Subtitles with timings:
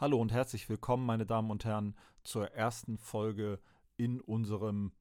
[0.00, 3.58] Hallo und herzlich willkommen, meine Damen und Herren, zur ersten Folge
[3.96, 4.92] in unserem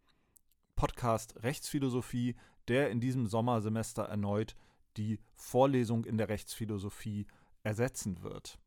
[0.75, 2.35] Podcast Rechtsphilosophie,
[2.67, 4.55] der in diesem Sommersemester erneut
[4.97, 7.27] die Vorlesung in der Rechtsphilosophie
[7.61, 8.57] ersetzen wird.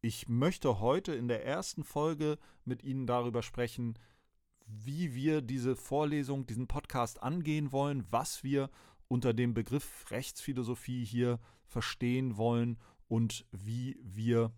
[0.00, 3.96] Ich möchte heute in der ersten Folge mit Ihnen darüber sprechen,
[4.66, 8.70] wie wir diese Vorlesung, diesen Podcast angehen wollen, was wir
[9.06, 12.76] unter dem Begriff Rechtsphilosophie hier verstehen wollen
[13.06, 14.52] und wie wir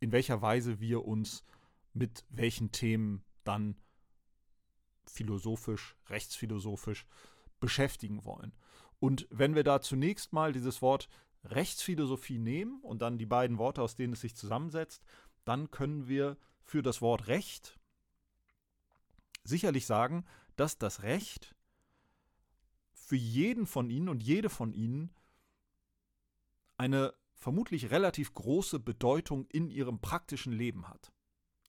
[0.00, 1.44] in welcher Weise wir uns
[1.92, 3.76] mit welchen Themen dann
[5.06, 7.06] philosophisch, rechtsphilosophisch
[7.60, 8.52] beschäftigen wollen.
[8.98, 11.08] Und wenn wir da zunächst mal dieses Wort
[11.44, 15.04] Rechtsphilosophie nehmen und dann die beiden Worte, aus denen es sich zusammensetzt,
[15.44, 17.78] dann können wir für das Wort Recht
[19.44, 20.24] sicherlich sagen,
[20.56, 21.54] dass das Recht
[22.92, 25.10] für jeden von Ihnen und jede von Ihnen
[26.78, 31.12] eine vermutlich relativ große Bedeutung in ihrem praktischen Leben hat.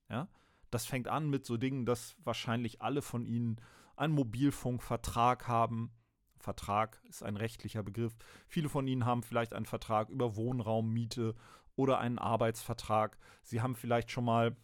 [0.09, 0.29] Ja?
[0.71, 3.59] Das fängt an mit so Dingen, dass wahrscheinlich alle von Ihnen
[3.97, 5.91] einen Mobilfunkvertrag haben.
[6.37, 8.15] Vertrag ist ein rechtlicher Begriff.
[8.47, 11.35] Viele von Ihnen haben vielleicht einen Vertrag über Wohnraummiete
[11.75, 13.17] oder einen Arbeitsvertrag.
[13.43, 14.55] Sie haben vielleicht schon mal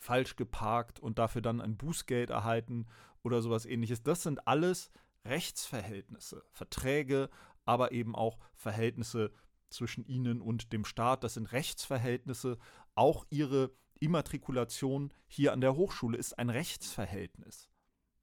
[0.00, 2.86] falsch geparkt und dafür dann ein Bußgeld erhalten
[3.22, 4.02] oder sowas ähnliches.
[4.02, 4.90] Das sind alles
[5.26, 7.28] Rechtsverhältnisse, Verträge,
[7.66, 9.32] aber eben auch Verhältnisse
[9.72, 11.24] zwischen ihnen und dem Staat.
[11.24, 12.58] Das sind Rechtsverhältnisse.
[12.94, 17.68] Auch ihre Immatrikulation hier an der Hochschule ist ein Rechtsverhältnis.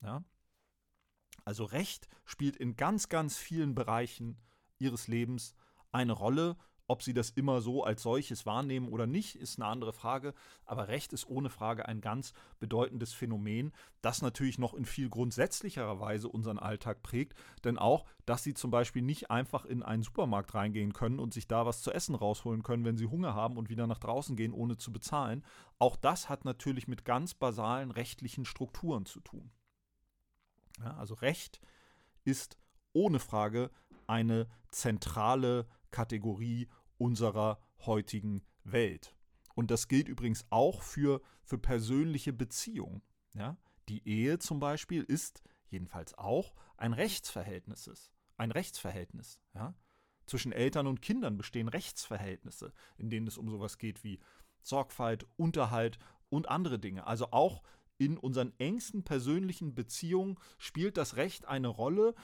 [0.01, 0.23] Ja?
[1.45, 4.37] Also Recht spielt in ganz, ganz vielen Bereichen
[4.77, 5.55] ihres Lebens
[5.91, 6.57] eine Rolle
[6.89, 10.33] ob sie das immer so als solches wahrnehmen oder nicht, ist eine andere Frage.
[10.65, 15.99] Aber Recht ist ohne Frage ein ganz bedeutendes Phänomen, das natürlich noch in viel grundsätzlicherer
[15.99, 17.35] Weise unseren Alltag prägt.
[17.63, 21.47] Denn auch, dass sie zum Beispiel nicht einfach in einen Supermarkt reingehen können und sich
[21.47, 24.51] da was zu essen rausholen können, wenn sie Hunger haben und wieder nach draußen gehen,
[24.51, 25.45] ohne zu bezahlen.
[25.77, 29.51] Auch das hat natürlich mit ganz basalen rechtlichen Strukturen zu tun.
[30.79, 31.61] Ja, also Recht
[32.23, 32.57] ist
[32.93, 33.69] ohne Frage
[34.07, 36.67] eine zentrale Kategorie
[36.99, 39.15] unserer heutigen Welt.
[39.55, 43.01] Und das gilt übrigens auch für, für persönliche Beziehungen.
[43.33, 43.57] Ja?
[43.89, 48.11] Die Ehe zum Beispiel ist jedenfalls auch ein Rechtsverhältnis.
[48.37, 49.39] Ein Rechtsverhältnis.
[49.55, 49.73] Ja?
[50.27, 54.19] Zwischen Eltern und Kindern bestehen Rechtsverhältnisse, in denen es um sowas geht wie
[54.61, 55.97] Sorgfalt, Unterhalt
[56.29, 57.07] und andere Dinge.
[57.07, 57.63] Also auch
[57.97, 62.15] in unseren engsten persönlichen Beziehungen spielt das Recht eine Rolle,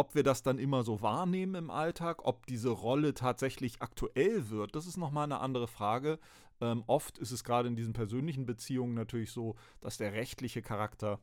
[0.00, 4.74] ob wir das dann immer so wahrnehmen im Alltag, ob diese Rolle tatsächlich aktuell wird,
[4.74, 6.18] das ist nochmal eine andere Frage.
[6.62, 11.20] Ähm, oft ist es gerade in diesen persönlichen Beziehungen natürlich so, dass der rechtliche Charakter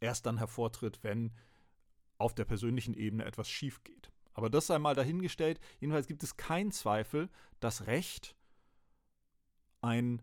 [0.00, 1.34] erst dann hervortritt, wenn
[2.16, 4.10] auf der persönlichen Ebene etwas schief geht.
[4.32, 5.60] Aber das sei mal dahingestellt.
[5.78, 7.28] Jedenfalls gibt es keinen Zweifel,
[7.60, 8.34] dass Recht
[9.82, 10.22] ein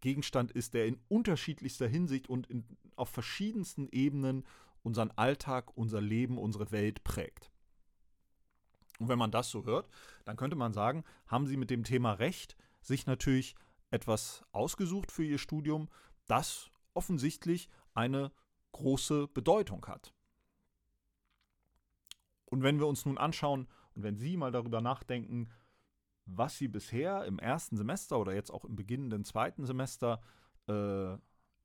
[0.00, 2.64] Gegenstand ist, der in unterschiedlichster Hinsicht und in,
[2.96, 4.44] auf verschiedensten Ebenen
[4.82, 7.50] unseren Alltag, unser Leben, unsere Welt prägt.
[8.98, 9.88] Und wenn man das so hört,
[10.24, 13.54] dann könnte man sagen, haben Sie mit dem Thema Recht sich natürlich
[13.90, 15.88] etwas ausgesucht für Ihr Studium,
[16.26, 18.30] das offensichtlich eine
[18.72, 20.14] große Bedeutung hat.
[22.44, 25.48] Und wenn wir uns nun anschauen und wenn Sie mal darüber nachdenken,
[26.26, 30.20] was Sie bisher im ersten Semester oder jetzt auch im beginnenden zweiten Semester
[30.68, 31.16] äh,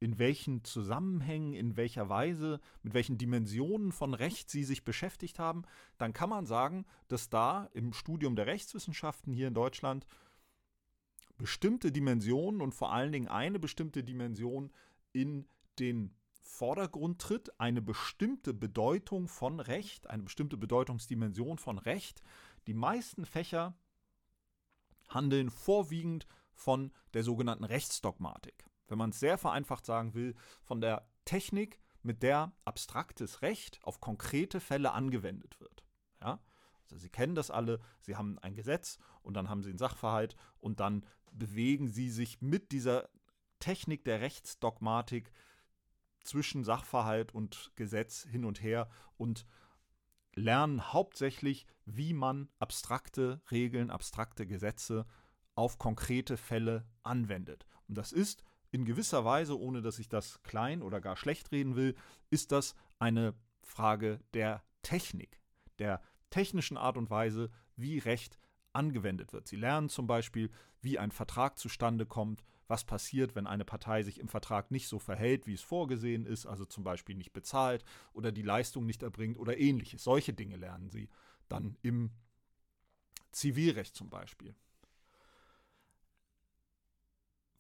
[0.06, 5.64] in welchen Zusammenhängen, in welcher Weise, mit welchen Dimensionen von Recht sie sich beschäftigt haben,
[5.98, 10.06] dann kann man sagen, dass da im Studium der Rechtswissenschaften hier in Deutschland
[11.38, 14.72] bestimmte Dimensionen und vor allen Dingen eine bestimmte Dimension
[15.12, 15.48] in
[15.80, 22.22] den Vordergrund tritt, eine bestimmte Bedeutung von Recht, eine bestimmte Bedeutungsdimension von Recht.
[22.68, 23.76] Die meisten Fächer
[25.10, 31.08] handeln vorwiegend von der sogenannten Rechtsdogmatik wenn man es sehr vereinfacht sagen will, von der
[31.26, 35.84] Technik, mit der abstraktes Recht auf konkrete Fälle angewendet wird.
[36.22, 36.40] Ja?
[36.84, 40.36] Also Sie kennen das alle, Sie haben ein Gesetz und dann haben Sie einen Sachverhalt
[40.60, 43.10] und dann bewegen Sie sich mit dieser
[43.60, 45.32] Technik der Rechtsdogmatik
[46.24, 49.48] zwischen Sachverhalt und Gesetz hin und her und
[50.36, 55.06] lernen hauptsächlich, wie man abstrakte Regeln, abstrakte Gesetze
[55.56, 57.66] auf konkrete Fälle anwendet.
[57.88, 58.44] Und das ist
[58.76, 61.96] in gewisser Weise, ohne dass ich das klein oder gar schlecht reden will,
[62.30, 63.34] ist das eine
[63.64, 65.40] Frage der Technik,
[65.80, 68.38] der technischen Art und Weise, wie Recht
[68.74, 69.48] angewendet wird.
[69.48, 70.52] Sie lernen zum Beispiel,
[70.82, 75.00] wie ein Vertrag zustande kommt, was passiert, wenn eine Partei sich im Vertrag nicht so
[75.00, 79.38] verhält, wie es vorgesehen ist, also zum Beispiel nicht bezahlt oder die Leistung nicht erbringt
[79.38, 80.04] oder ähnliches.
[80.04, 81.08] Solche Dinge lernen Sie
[81.48, 82.12] dann im
[83.32, 84.54] Zivilrecht zum Beispiel.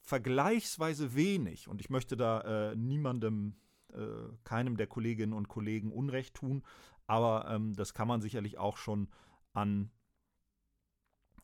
[0.05, 3.55] Vergleichsweise wenig, und ich möchte da äh, niemandem,
[3.91, 4.05] äh,
[4.43, 6.63] keinem der Kolleginnen und Kollegen Unrecht tun,
[7.07, 9.09] aber ähm, das kann man sicherlich auch schon
[9.53, 9.91] an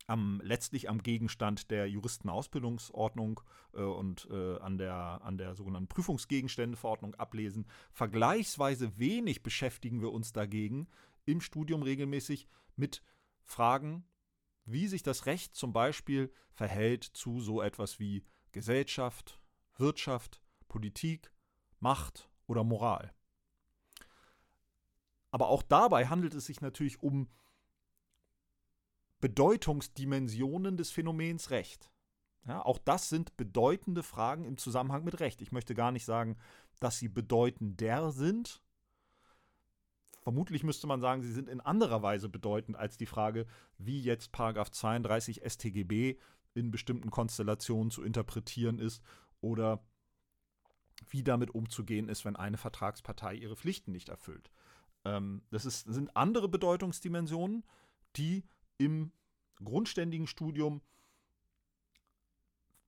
[0.07, 3.41] am, letztlich am Gegenstand der Juristenausbildungsordnung
[3.73, 7.65] äh, und äh, an, der, an der sogenannten Prüfungsgegenständeverordnung ablesen.
[7.91, 10.87] Vergleichsweise wenig beschäftigen wir uns dagegen
[11.25, 13.01] im Studium regelmäßig mit
[13.43, 14.05] Fragen,
[14.65, 19.39] wie sich das Recht zum Beispiel verhält zu so etwas wie Gesellschaft,
[19.77, 21.31] Wirtschaft, Politik,
[21.79, 23.13] Macht oder Moral.
[25.31, 27.29] Aber auch dabei handelt es sich natürlich um
[29.21, 31.89] Bedeutungsdimensionen des Phänomens Recht.
[32.47, 35.41] Ja, auch das sind bedeutende Fragen im Zusammenhang mit Recht.
[35.41, 36.37] Ich möchte gar nicht sagen,
[36.79, 38.61] dass sie bedeutender sind.
[40.21, 43.45] Vermutlich müsste man sagen, sie sind in anderer Weise bedeutend als die Frage,
[43.77, 46.17] wie jetzt 32 StGB
[46.53, 49.01] in bestimmten Konstellationen zu interpretieren ist
[49.39, 49.83] oder
[51.09, 54.51] wie damit umzugehen ist, wenn eine Vertragspartei ihre Pflichten nicht erfüllt.
[55.03, 57.63] Ähm, das ist, sind andere Bedeutungsdimensionen,
[58.15, 58.43] die
[58.77, 59.11] im
[59.63, 60.81] grundständigen Studium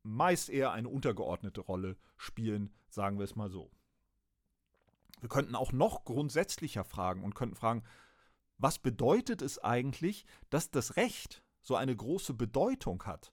[0.04, 3.71] meist eher eine untergeordnete Rolle spielen, sagen wir es mal so.
[5.21, 7.83] Wir könnten auch noch grundsätzlicher fragen und könnten fragen,
[8.57, 13.33] was bedeutet es eigentlich, dass das Recht so eine große Bedeutung hat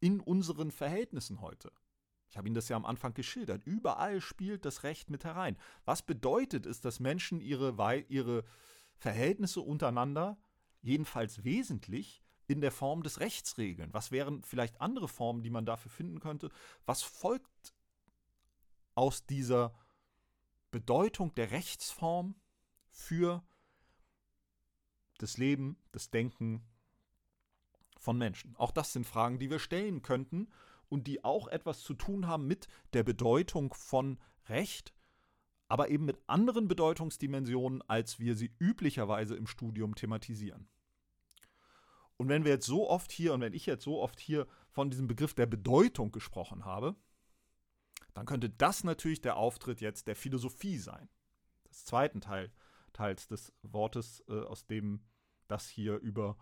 [0.00, 1.72] in unseren Verhältnissen heute?
[2.28, 3.62] Ich habe Ihnen das ja am Anfang geschildert.
[3.64, 5.56] Überall spielt das Recht mit herein.
[5.84, 8.44] Was bedeutet es, dass Menschen ihre, ihre
[8.96, 10.36] Verhältnisse untereinander
[10.82, 13.94] jedenfalls wesentlich in der Form des Rechts regeln?
[13.94, 16.50] Was wären vielleicht andere Formen, die man dafür finden könnte?
[16.86, 17.72] Was folgt
[18.96, 19.72] aus dieser
[20.70, 22.34] Bedeutung der Rechtsform
[22.90, 23.44] für
[25.18, 26.66] das Leben, das Denken
[28.04, 28.54] von Menschen?
[28.56, 30.48] Auch das sind Fragen, die wir stellen könnten
[30.88, 34.18] und die auch etwas zu tun haben mit der Bedeutung von
[34.48, 34.94] Recht,
[35.68, 40.68] aber eben mit anderen Bedeutungsdimensionen, als wir sie üblicherweise im Studium thematisieren.
[42.16, 44.90] Und wenn wir jetzt so oft hier und wenn ich jetzt so oft hier von
[44.90, 46.94] diesem Begriff der Bedeutung gesprochen habe,
[48.12, 51.08] dann könnte das natürlich der Auftritt jetzt der Philosophie sein.
[51.68, 52.52] Des zweiten Teil,
[52.92, 55.02] Teils des Wortes, äh, aus dem
[55.48, 56.36] das hier über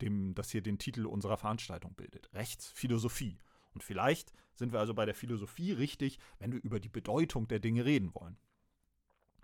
[0.00, 2.32] dem, das hier den Titel unserer Veranstaltung bildet.
[2.32, 3.38] Rechtsphilosophie.
[3.72, 7.58] Und vielleicht sind wir also bei der Philosophie richtig, wenn wir über die Bedeutung der
[7.58, 8.36] Dinge reden wollen.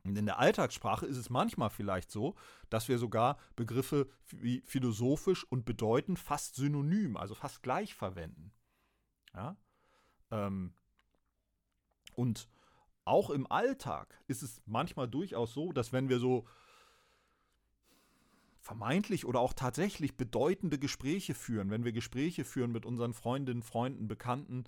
[0.02, 2.35] Und in der Alltagssprache ist es manchmal vielleicht so,
[2.70, 8.52] dass wir sogar Begriffe wie philosophisch und bedeutend fast synonym, also fast gleich verwenden.
[9.35, 9.56] Ja?
[10.31, 10.73] Ähm,
[12.14, 12.49] und
[13.05, 16.47] auch im Alltag ist es manchmal durchaus so, dass wenn wir so
[18.61, 24.07] vermeintlich oder auch tatsächlich bedeutende Gespräche führen, wenn wir Gespräche führen mit unseren Freundinnen, Freunden,
[24.07, 24.65] Bekannten,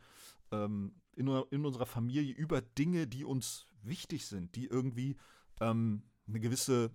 [0.51, 5.17] ähm, in, in unserer Familie über Dinge, die uns wichtig sind, die irgendwie
[5.61, 6.91] ähm, eine gewisse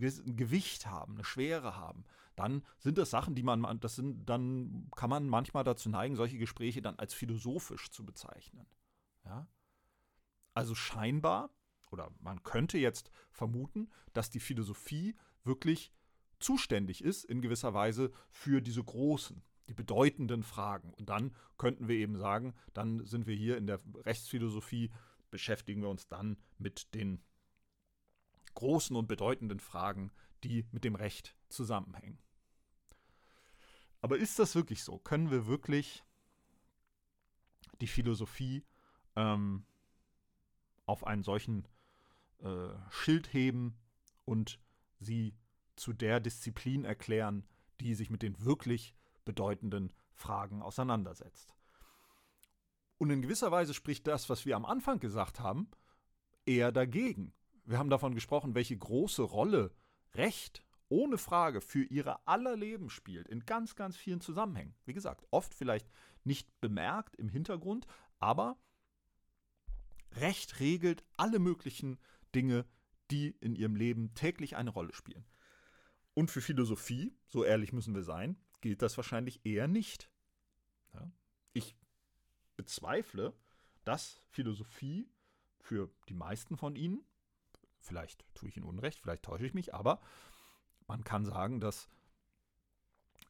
[0.00, 2.04] ein Gewicht haben, eine Schwere haben,
[2.36, 6.38] dann sind das Sachen, die man, das sind, dann kann man manchmal dazu neigen, solche
[6.38, 8.66] Gespräche dann als philosophisch zu bezeichnen.
[9.24, 9.46] Ja?
[10.52, 11.50] Also scheinbar,
[11.90, 15.92] oder man könnte jetzt vermuten, dass die Philosophie wirklich
[16.38, 20.92] zuständig ist, in gewisser Weise, für diese großen, die bedeutenden Fragen.
[20.94, 24.90] Und dann könnten wir eben sagen, dann sind wir hier in der Rechtsphilosophie
[25.30, 27.20] beschäftigen wir uns dann mit den
[28.54, 30.12] großen und bedeutenden Fragen,
[30.44, 32.20] die mit dem Recht zusammenhängen.
[34.00, 34.98] Aber ist das wirklich so?
[34.98, 36.04] Können wir wirklich
[37.80, 38.64] die Philosophie
[39.16, 39.66] ähm,
[40.86, 41.66] auf einen solchen
[42.38, 43.76] äh, Schild heben
[44.24, 44.60] und
[45.00, 45.34] sie
[45.76, 47.46] zu der Disziplin erklären,
[47.80, 51.54] die sich mit den wirklich bedeutenden Fragen auseinandersetzt?
[52.98, 55.68] Und in gewisser Weise spricht das, was wir am Anfang gesagt haben,
[56.46, 57.32] eher dagegen.
[57.64, 59.72] Wir haben davon gesprochen, welche große Rolle
[60.14, 64.74] Recht ohne Frage für ihre aller Leben spielt, in ganz, ganz vielen Zusammenhängen.
[64.84, 65.88] Wie gesagt, oft vielleicht
[66.22, 67.86] nicht bemerkt im Hintergrund,
[68.18, 68.56] aber
[70.12, 71.98] Recht regelt alle möglichen
[72.34, 72.64] Dinge,
[73.10, 75.24] die in ihrem Leben täglich eine Rolle spielen.
[76.14, 80.10] Und für Philosophie, so ehrlich müssen wir sein, gilt das wahrscheinlich eher nicht.
[80.92, 81.10] Ja?
[81.52, 81.76] Ich
[82.56, 83.34] bezweifle,
[83.84, 85.08] dass Philosophie
[85.60, 87.04] für die meisten von Ihnen,
[87.80, 90.00] vielleicht tue ich Ihnen Unrecht, vielleicht täusche ich mich, aber
[90.86, 91.88] man kann sagen, dass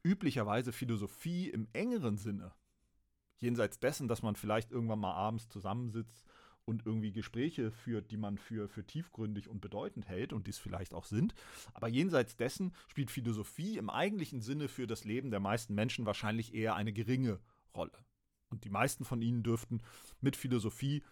[0.02, 2.52] üblicherweise Philosophie im engeren Sinne,
[3.38, 6.24] jenseits dessen, dass man vielleicht irgendwann mal abends zusammensitzt
[6.66, 10.94] und irgendwie Gespräche führt, die man für, für tiefgründig und bedeutend hält und dies vielleicht
[10.94, 11.34] auch sind.
[11.72, 16.54] Aber jenseits dessen spielt Philosophie im eigentlichen Sinne für das Leben der meisten Menschen wahrscheinlich
[16.54, 17.40] eher eine geringe
[17.74, 17.92] Rolle.
[18.50, 19.82] Und die meisten von ihnen dürften
[20.20, 21.02] mit Philosophie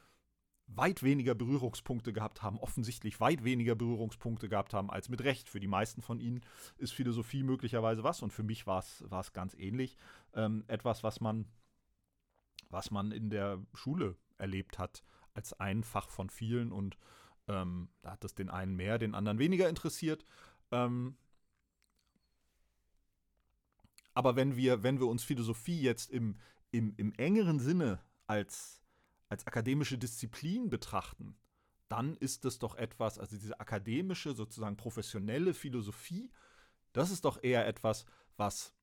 [0.69, 5.49] weit weniger Berührungspunkte gehabt haben, offensichtlich weit weniger Berührungspunkte gehabt haben als mit Recht.
[5.49, 6.41] Für die meisten von ihnen
[6.79, 9.97] ist Philosophie möglicherweise was und für mich war es ganz ähnlich.
[10.35, 11.47] Ähm, etwas, was man,
[12.71, 15.03] was man in der Schule erlebt hat,
[15.35, 16.97] als ein Fach von vielen und
[17.49, 20.25] ähm, da hat es den einen mehr, den anderen weniger interessiert.
[20.71, 21.17] Ähm,
[24.15, 26.37] aber wenn wir, wenn wir uns Philosophie jetzt im,
[26.71, 28.83] im, im engeren Sinne als,
[29.29, 31.37] als akademische Disziplin betrachten,
[31.89, 36.31] dann ist das doch etwas, also diese akademische, sozusagen professionelle Philosophie,
[36.93, 38.75] das ist doch eher etwas, was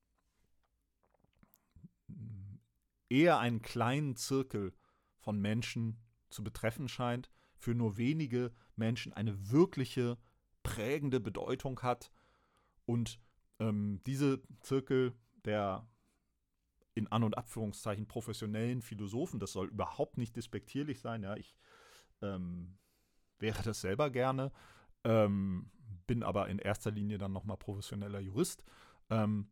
[3.09, 4.73] eher einen kleinen Zirkel
[5.17, 5.97] von Menschen
[6.29, 10.17] zu betreffen scheint, für nur wenige Menschen eine wirkliche
[10.63, 12.11] prägende Bedeutung hat.
[12.85, 13.19] Und
[13.59, 15.13] ähm, diese Zirkel
[15.45, 15.87] der
[16.95, 21.55] in An- und Abführungszeichen professionellen Philosophen, das soll überhaupt nicht despektierlich sein, ja, ich
[22.21, 22.77] ähm,
[23.37, 24.51] wäre das selber gerne,
[25.03, 25.71] ähm,
[26.07, 28.63] bin aber in erster Linie dann nochmal professioneller Jurist.
[29.09, 29.49] Ähm,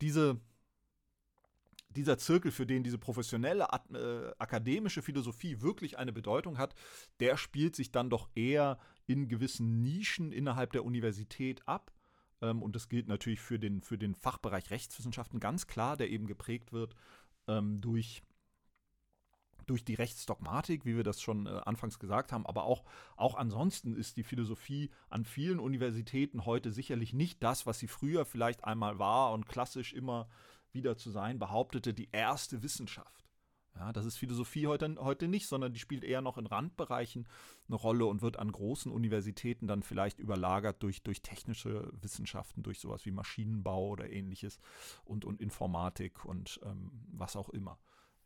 [0.00, 0.40] diese
[1.96, 6.74] dieser Zirkel, für den diese professionelle äh, akademische Philosophie wirklich eine Bedeutung hat,
[7.18, 11.92] der spielt sich dann doch eher in gewissen Nischen innerhalb der Universität ab.
[12.40, 16.26] Ähm, und das gilt natürlich für den, für den Fachbereich Rechtswissenschaften ganz klar, der eben
[16.26, 16.94] geprägt wird
[17.48, 18.22] ähm, durch
[19.66, 22.82] durch die Rechtsdogmatik, wie wir das schon äh, anfangs gesagt haben, aber auch,
[23.14, 28.24] auch ansonsten ist die Philosophie an vielen Universitäten heute sicherlich nicht das, was sie früher
[28.24, 30.28] vielleicht einmal war und klassisch immer
[30.72, 33.20] wieder zu sein, behauptete, die erste Wissenschaft.
[33.76, 37.26] Ja, das ist Philosophie heute, heute nicht, sondern die spielt eher noch in Randbereichen
[37.68, 42.80] eine Rolle und wird an großen Universitäten dann vielleicht überlagert durch, durch technische Wissenschaften, durch
[42.80, 44.58] sowas wie Maschinenbau oder ähnliches
[45.04, 47.78] und, und Informatik und ähm, was auch immer.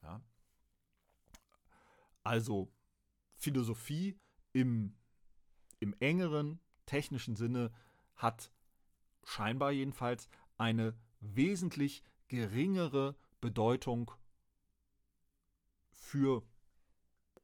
[0.03, 0.21] Ja.
[2.23, 2.73] Also
[3.37, 4.19] Philosophie
[4.53, 4.97] im,
[5.79, 7.71] im engeren technischen Sinne
[8.17, 8.51] hat
[9.25, 12.03] scheinbar jedenfalls eine wesentlich
[12.35, 14.11] geringere Bedeutung
[15.91, 16.43] für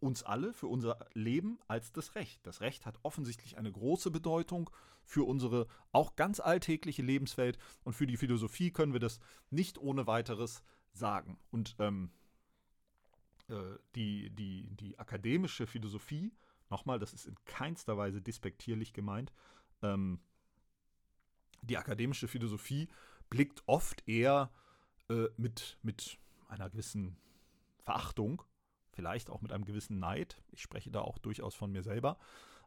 [0.00, 2.46] uns alle, für unser Leben als das Recht.
[2.46, 4.70] Das Recht hat offensichtlich eine große Bedeutung
[5.04, 9.20] für unsere auch ganz alltägliche Lebenswelt und für die Philosophie können wir das
[9.50, 11.38] nicht ohne weiteres sagen.
[11.50, 12.10] Und ähm,
[13.48, 16.32] äh, die, die, die akademische Philosophie,
[16.70, 19.32] nochmal, das ist in keinster Weise despektierlich gemeint,
[19.82, 20.20] ähm,
[21.62, 22.88] die akademische Philosophie
[23.28, 24.50] blickt oft eher
[25.10, 27.16] äh, mit, mit einer gewissen
[27.82, 28.42] Verachtung,
[28.92, 32.18] vielleicht auch mit einem gewissen Neid, ich spreche da auch durchaus von mir selber,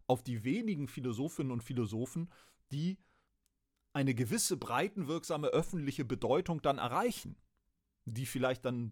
[0.07, 2.29] auf die wenigen Philosophinnen und Philosophen,
[2.71, 2.97] die
[3.93, 7.37] eine gewisse breitenwirksame öffentliche Bedeutung dann erreichen,
[8.05, 8.91] die vielleicht dann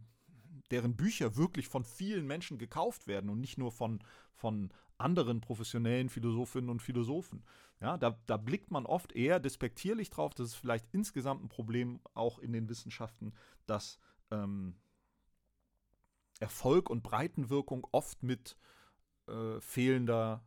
[0.69, 4.01] deren Bücher wirklich von vielen Menschen gekauft werden und nicht nur von,
[4.33, 7.43] von anderen professionellen Philosophinnen und Philosophen.
[7.79, 10.33] Ja, da, da blickt man oft eher despektierlich drauf.
[10.33, 13.33] Das ist vielleicht insgesamt ein Problem auch in den Wissenschaften,
[13.65, 14.75] dass ähm,
[16.39, 18.57] Erfolg und Breitenwirkung oft mit
[19.27, 20.43] äh, fehlender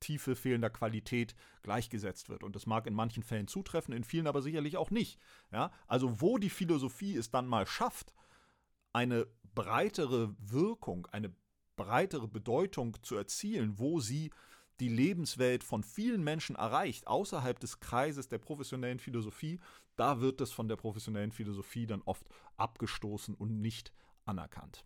[0.00, 2.42] Tiefe, fehlender Qualität gleichgesetzt wird.
[2.42, 5.18] Und das mag in manchen Fällen zutreffen, in vielen aber sicherlich auch nicht.
[5.52, 5.70] Ja?
[5.86, 8.12] Also wo die Philosophie es dann mal schafft,
[8.92, 11.34] eine breitere Wirkung, eine
[11.76, 14.30] breitere Bedeutung zu erzielen, wo sie
[14.80, 19.60] die Lebenswelt von vielen Menschen erreicht, außerhalb des Kreises der professionellen Philosophie,
[19.96, 22.26] da wird das von der professionellen Philosophie dann oft
[22.56, 23.92] abgestoßen und nicht
[24.24, 24.84] anerkannt.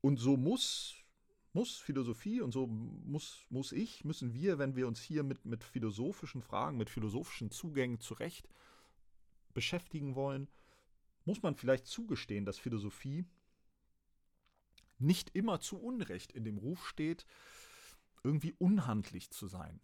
[0.00, 0.96] Und so muss,
[1.52, 5.64] muss Philosophie und so muss, muss ich, müssen wir, wenn wir uns hier mit, mit
[5.64, 8.48] philosophischen Fragen, mit philosophischen Zugängen zurecht
[9.52, 10.48] beschäftigen wollen,
[11.24, 13.24] muss man vielleicht zugestehen, dass Philosophie
[14.98, 17.26] nicht immer zu Unrecht in dem Ruf steht,
[18.22, 19.80] irgendwie unhandlich zu sein.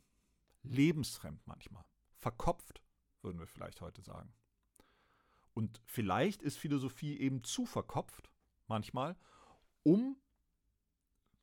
[0.62, 1.84] Lebensfremd manchmal.
[2.16, 2.82] Verkopft,
[3.22, 4.32] würden wir vielleicht heute sagen.
[5.54, 8.30] Und vielleicht ist Philosophie eben zu verkopft,
[8.66, 9.16] manchmal,
[9.82, 10.16] um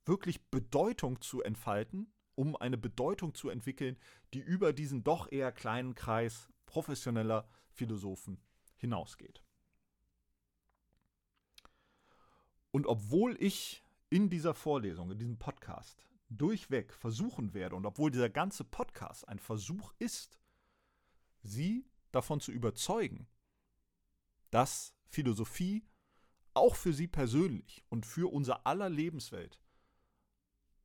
[0.05, 3.97] wirklich Bedeutung zu entfalten, um eine Bedeutung zu entwickeln,
[4.33, 8.39] die über diesen doch eher kleinen Kreis professioneller Philosophen
[8.77, 9.43] hinausgeht.
[12.77, 18.29] Und obwohl ich in dieser Vorlesung, in diesem Podcast durchweg versuchen werde und obwohl dieser
[18.29, 20.37] ganze Podcast ein Versuch ist,
[21.41, 23.25] Sie davon zu überzeugen,
[24.51, 25.87] dass Philosophie
[26.53, 29.59] auch für Sie persönlich und für unser aller Lebenswelt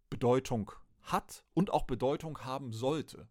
[0.08, 0.72] Bedeutung
[1.02, 3.28] hat und auch Bedeutung haben sollte.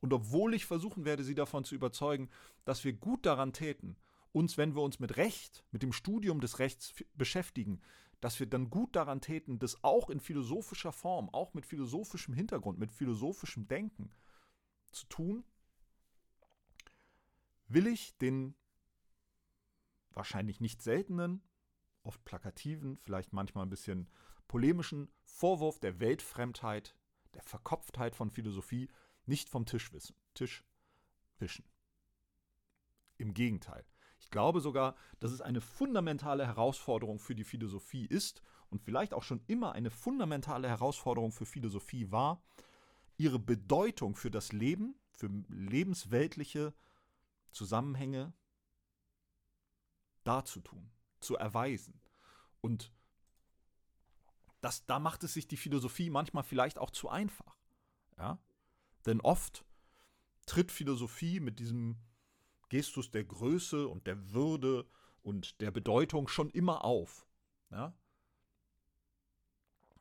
[0.00, 2.30] Und obwohl ich versuchen werde, Sie davon zu überzeugen,
[2.64, 3.98] dass wir gut daran täten,
[4.32, 7.80] uns, wenn wir uns mit Recht, mit dem Studium des Rechts beschäftigen,
[8.20, 12.78] dass wir dann gut daran täten, das auch in philosophischer Form, auch mit philosophischem Hintergrund,
[12.78, 14.10] mit philosophischem Denken
[14.92, 15.44] zu tun,
[17.66, 18.54] will ich den
[20.10, 21.42] wahrscheinlich nicht seltenen,
[22.02, 24.08] oft plakativen, vielleicht manchmal ein bisschen
[24.46, 26.94] polemischen Vorwurf der Weltfremdheit,
[27.34, 28.88] der Verkopftheit von Philosophie
[29.24, 30.64] nicht vom Tisch, wissen, Tisch
[31.38, 31.64] wischen.
[33.16, 33.84] Im Gegenteil.
[34.22, 39.24] Ich glaube sogar, dass es eine fundamentale Herausforderung für die Philosophie ist und vielleicht auch
[39.24, 42.40] schon immer eine fundamentale Herausforderung für Philosophie war,
[43.16, 46.72] ihre Bedeutung für das Leben, für lebensweltliche
[47.50, 48.32] Zusammenhänge
[50.22, 52.00] darzutun, zu erweisen.
[52.60, 52.92] Und
[54.60, 57.58] das, da macht es sich die Philosophie manchmal vielleicht auch zu einfach.
[58.18, 58.38] Ja?
[59.04, 59.64] Denn oft
[60.46, 61.98] tritt Philosophie mit diesem
[62.72, 64.86] Gestus der Größe und der Würde
[65.20, 67.26] und der Bedeutung schon immer auf.
[67.70, 67.94] Ja?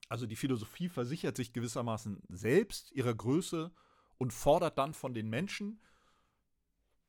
[0.07, 3.73] Also die Philosophie versichert sich gewissermaßen selbst ihrer Größe
[4.17, 5.81] und fordert dann von den Menschen,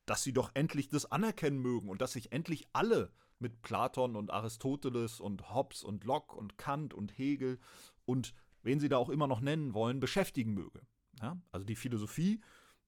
[0.05, 4.33] dass sie doch endlich das anerkennen mögen und dass sich endlich alle mit Platon und
[4.33, 7.61] Aristoteles und Hobbes und Locke und Kant und Hegel
[8.05, 10.81] und wen sie da auch immer noch nennen wollen, beschäftigen möge.
[11.21, 11.41] Ja?
[11.53, 12.41] Also die Philosophie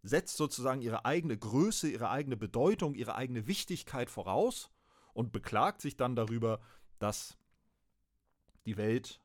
[0.04, 4.70] setzt sozusagen ihre eigene Größe, ihre eigene Bedeutung, ihre eigene Wichtigkeit voraus
[5.14, 6.61] und beklagt sich dann darüber,
[6.99, 7.38] dass
[8.66, 9.23] die Welt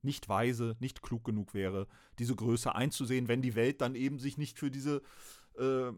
[0.00, 1.88] nicht weise, nicht klug genug wäre,
[2.20, 5.02] diese Größe einzusehen, wenn die Welt dann eben sich nicht für diese
[5.58, 5.90] äh,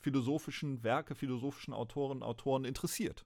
[0.00, 3.24] philosophischen Werke, philosophischen Autoren, Autoren interessiert.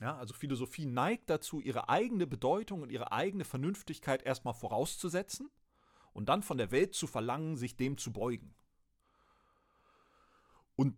[0.00, 5.50] Ja, also Philosophie neigt dazu, ihre eigene Bedeutung und ihre eigene Vernünftigkeit erstmal vorauszusetzen
[6.12, 8.54] und dann von der Welt zu verlangen, sich dem zu beugen.
[10.76, 10.96] Und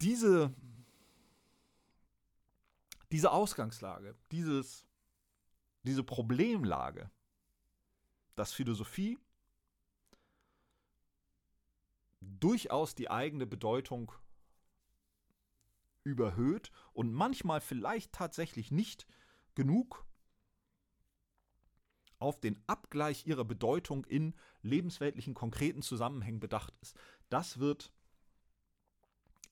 [0.00, 0.54] diese,
[3.10, 4.86] diese Ausgangslage, dieses,
[5.82, 7.10] diese Problemlage,
[8.36, 9.18] dass Philosophie
[12.20, 14.12] durchaus die eigene Bedeutung
[16.02, 19.06] überhöht und manchmal vielleicht tatsächlich nicht
[19.54, 20.04] genug
[22.18, 26.96] auf den Abgleich ihrer Bedeutung in lebensweltlichen konkreten Zusammenhängen bedacht ist.
[27.28, 27.92] Das wird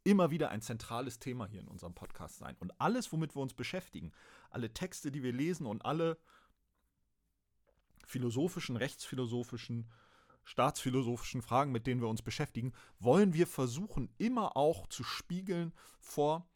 [0.04, 2.56] immer wieder ein zentrales Thema hier in unserem Podcast sein.
[2.58, 4.12] Und alles, womit wir uns beschäftigen,
[4.50, 6.18] alle Texte, die wir lesen und alle
[8.06, 9.88] philosophischen, rechtsphilosophischen,
[10.44, 16.48] staatsphilosophischen Fragen, mit denen wir uns beschäftigen, wollen wir versuchen, immer auch zu spiegeln vor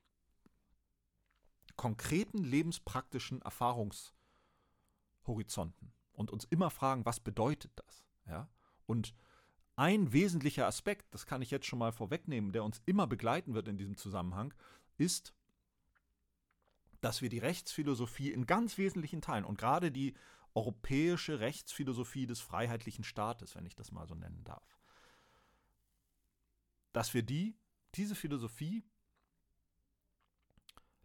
[1.77, 8.05] konkreten lebenspraktischen Erfahrungshorizonten und uns immer fragen, was bedeutet das?
[8.27, 8.49] Ja?
[8.87, 9.15] Und
[9.77, 13.69] ein wesentlicher Aspekt, das kann ich jetzt schon mal vorwegnehmen, der uns immer begleiten wird
[13.69, 14.55] in diesem Zusammenhang,
[14.97, 15.35] ist,
[17.03, 20.15] dass wir die Rechtsphilosophie in ganz wesentlichen Teilen und gerade die
[20.55, 24.79] europäische Rechtsphilosophie des freiheitlichen Staates, wenn ich das mal so nennen darf,
[26.93, 27.59] dass wir die,
[27.95, 28.83] diese Philosophie,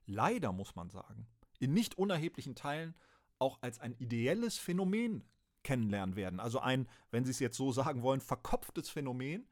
[0.06, 1.28] leider muss man sagen,
[1.60, 2.96] in nicht unerheblichen Teilen
[3.42, 5.24] auch als ein ideelles Phänomen
[5.64, 6.40] kennenlernen werden.
[6.40, 9.48] Also ein, wenn Sie es jetzt so sagen wollen, verkopftes Phänomen,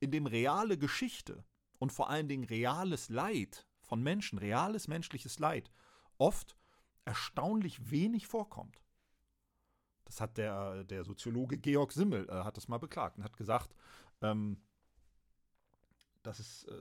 [0.00, 1.44] in dem reale Geschichte
[1.78, 5.70] und vor allen Dingen reales Leid von Menschen, reales menschliches Leid,
[6.18, 6.56] oft
[7.04, 8.82] erstaunlich wenig vorkommt.
[10.04, 13.74] Das hat der, der Soziologe Georg Simmel äh, hat das mal beklagt und hat gesagt,
[14.20, 14.60] ähm,
[16.22, 16.72] dass es äh,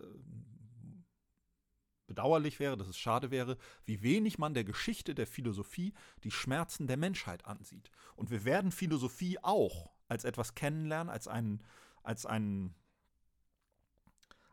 [2.07, 6.87] bedauerlich wäre, dass es schade wäre, wie wenig man der Geschichte der Philosophie die Schmerzen
[6.87, 7.91] der Menschheit ansieht.
[8.15, 11.63] Und wir werden Philosophie auch als etwas kennenlernen, als einen,
[12.03, 12.75] als einen,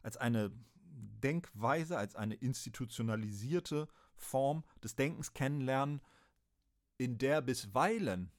[0.02, 0.52] als eine
[1.22, 6.00] Denkweise, als eine institutionalisierte Form des Denkens kennenlernen,
[6.98, 8.30] in der bisweilen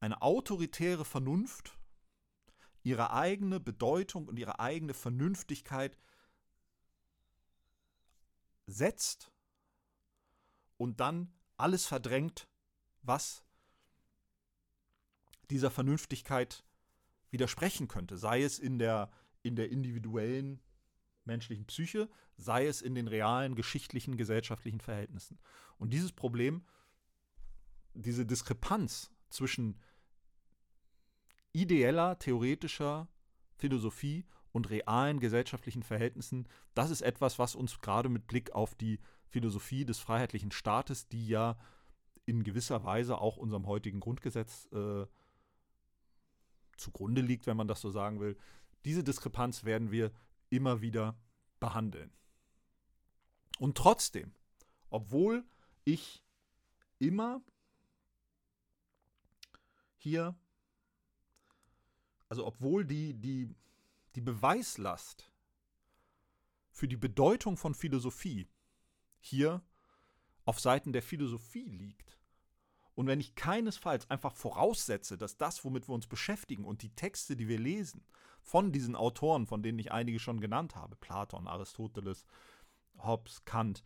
[0.00, 1.78] eine autoritäre Vernunft
[2.82, 5.98] ihre eigene Bedeutung und ihre eigene Vernünftigkeit
[8.66, 9.30] setzt
[10.76, 12.48] und dann alles verdrängt,
[13.02, 13.44] was
[15.50, 16.64] dieser Vernünftigkeit
[17.30, 19.10] widersprechen könnte, sei es in der,
[19.42, 20.60] in der individuellen
[21.24, 25.38] menschlichen Psyche, sei es in den realen geschichtlichen, gesellschaftlichen Verhältnissen.
[25.78, 26.64] Und dieses Problem,
[27.94, 29.80] diese Diskrepanz zwischen
[31.52, 33.08] ideeller, theoretischer
[33.56, 34.26] Philosophie
[34.56, 39.84] und realen gesellschaftlichen Verhältnissen, das ist etwas, was uns gerade mit Blick auf die Philosophie
[39.84, 41.58] des freiheitlichen Staates, die ja
[42.24, 45.06] in gewisser Weise auch unserem heutigen Grundgesetz äh,
[46.78, 48.38] zugrunde liegt, wenn man das so sagen will,
[48.86, 50.10] diese Diskrepanz werden wir
[50.48, 51.14] immer wieder
[51.60, 52.10] behandeln.
[53.58, 54.32] Und trotzdem,
[54.88, 55.44] obwohl
[55.84, 56.24] ich
[56.98, 57.42] immer
[59.98, 60.34] hier,
[62.30, 63.54] also obwohl die, die,
[64.16, 65.30] die Beweislast
[66.70, 68.48] für die Bedeutung von Philosophie
[69.18, 69.62] hier
[70.44, 72.18] auf Seiten der Philosophie liegt,
[72.94, 77.36] und wenn ich keinesfalls einfach voraussetze, dass das, womit wir uns beschäftigen und die Texte,
[77.36, 78.02] die wir lesen,
[78.40, 82.24] von diesen Autoren, von denen ich einige schon genannt habe, Platon, Aristoteles,
[82.96, 83.84] Hobbes, Kant,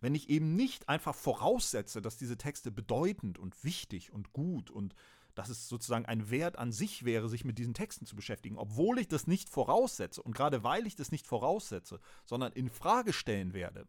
[0.00, 4.94] wenn ich eben nicht einfach voraussetze, dass diese Texte bedeutend und wichtig und gut und
[5.38, 8.98] dass es sozusagen ein Wert an sich wäre, sich mit diesen Texten zu beschäftigen, obwohl
[8.98, 13.54] ich das nicht voraussetze und gerade weil ich das nicht voraussetze, sondern in Frage stellen
[13.54, 13.86] werde.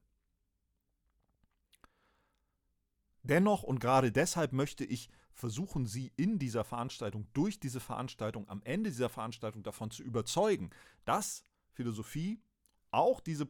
[3.23, 8.62] Dennoch und gerade deshalb möchte ich versuchen, Sie in dieser Veranstaltung, durch diese Veranstaltung, am
[8.63, 10.69] Ende dieser Veranstaltung davon zu überzeugen,
[11.03, 12.43] dass Philosophie
[12.91, 13.47] auch diese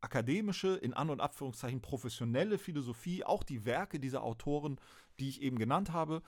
[0.00, 4.80] akademische, in An- und Abführungszeichen professionelle Philosophie, auch die Werke dieser Autoren,
[5.20, 6.22] die ich eben genannt habe,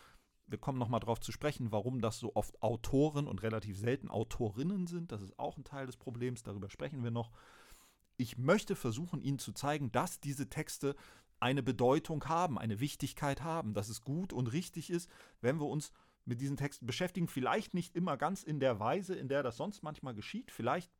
[0.46, 4.86] wir kommen nochmal darauf zu sprechen, warum das so oft Autoren und relativ selten Autorinnen
[4.86, 5.12] sind.
[5.12, 7.30] Das ist auch ein Teil des Problems, darüber sprechen wir noch.
[8.16, 10.94] Ich möchte versuchen, Ihnen zu zeigen, dass diese Texte
[11.40, 15.92] eine Bedeutung haben, eine Wichtigkeit haben, dass es gut und richtig ist, wenn wir uns
[16.24, 17.28] mit diesen Texten beschäftigen.
[17.28, 20.90] Vielleicht nicht immer ganz in der Weise, in der das sonst manchmal geschieht, vielleicht,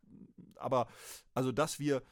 [0.57, 0.88] aber
[1.35, 2.02] also, dass wir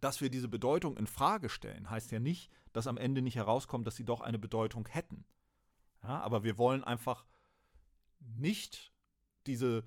[0.00, 3.86] dass wir diese Bedeutung in Frage stellen, heißt ja nicht, dass am Ende nicht herauskommt,
[3.86, 5.24] dass sie doch eine Bedeutung hätten.
[6.02, 7.24] Ja, aber wir wollen einfach
[8.20, 8.92] nicht
[9.46, 9.84] diese,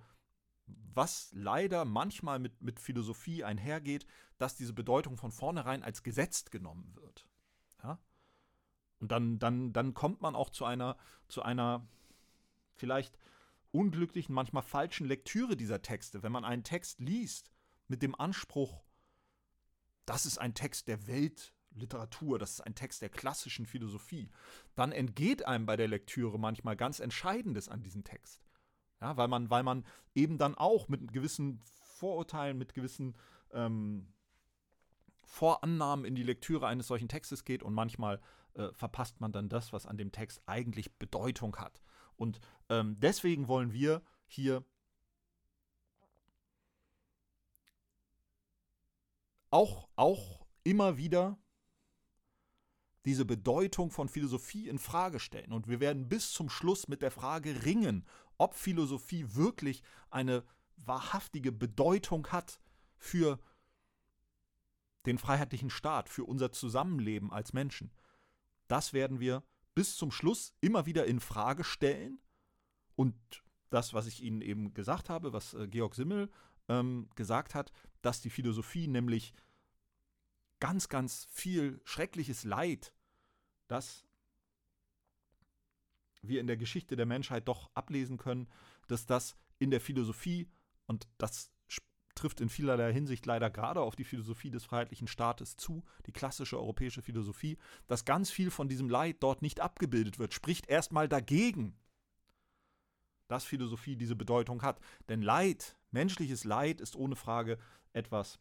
[0.66, 4.06] was leider manchmal mit, mit Philosophie einhergeht,
[4.38, 7.28] dass diese Bedeutung von vornherein als gesetzt genommen wird.
[7.84, 8.00] Ja?
[9.00, 10.98] Und dann, dann, dann kommt man auch zu einer,
[11.28, 11.88] zu einer
[12.74, 13.18] vielleicht
[13.72, 16.24] unglücklichen, manchmal falschen Lektüre dieser Texte.
[16.24, 17.52] Wenn man einen Text liest
[17.88, 18.84] mit dem Anspruch,
[20.06, 21.08] das ist ein Text der
[21.72, 24.30] Weltliteratur, das ist ein Text der klassischen Philosophie,
[24.76, 28.42] dann entgeht einem bei der Lektüre manchmal ganz Entscheidendes an diesem Text.
[29.00, 33.16] Ja, weil man, weil man eben dann auch mit gewissen Vorurteilen, mit gewissen
[33.52, 34.14] ähm,
[35.24, 38.22] Vorannahmen in die Lektüre eines solchen Textes geht und manchmal
[38.54, 41.82] äh, verpasst man dann das, was an dem Text eigentlich Bedeutung hat.
[42.16, 44.64] Und ähm, deswegen wollen wir hier
[49.50, 51.40] auch, auch immer wieder
[53.06, 55.54] diese Bedeutung von Philosophie in Frage stellen.
[55.54, 58.06] Und wir werden bis zum Schluss mit der Frage ringen,
[58.38, 60.44] ob Philosophie wirklich eine
[60.78, 62.60] wahrhaftige Bedeutung hat
[62.98, 63.40] für
[65.06, 67.92] den freiheitlichen Staat, für unser Zusammenleben als Menschen.
[68.68, 72.20] Das werden wir bis zum Schluss immer wieder in Frage stellen.
[72.96, 73.16] Und
[73.70, 76.30] das, was ich Ihnen eben gesagt habe, was äh, Georg Simmel
[76.68, 79.34] ähm, gesagt hat, dass die Philosophie nämlich
[80.62, 82.94] ganz, ganz viel schreckliches Leid,
[83.68, 84.06] das
[86.22, 88.48] wir in der Geschichte der Menschheit doch ablesen können,
[88.88, 90.50] dass das in der Philosophie,
[90.86, 91.52] und das
[92.16, 96.60] trifft in vielerlei Hinsicht leider gerade auf die Philosophie des freiheitlichen Staates zu, die klassische
[96.60, 101.76] europäische Philosophie, dass ganz viel von diesem Leid dort nicht abgebildet wird, spricht erstmal dagegen,
[103.28, 104.80] dass Philosophie diese Bedeutung hat.
[105.10, 107.58] Denn Leid, menschliches Leid ist ohne Frage
[107.94, 108.40] etwas,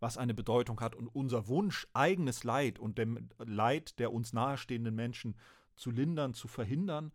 [0.00, 0.94] was eine Bedeutung hat.
[0.94, 5.36] Und unser Wunsch, eigenes Leid und dem Leid der uns nahestehenden Menschen
[5.76, 7.12] zu lindern, zu verhindern,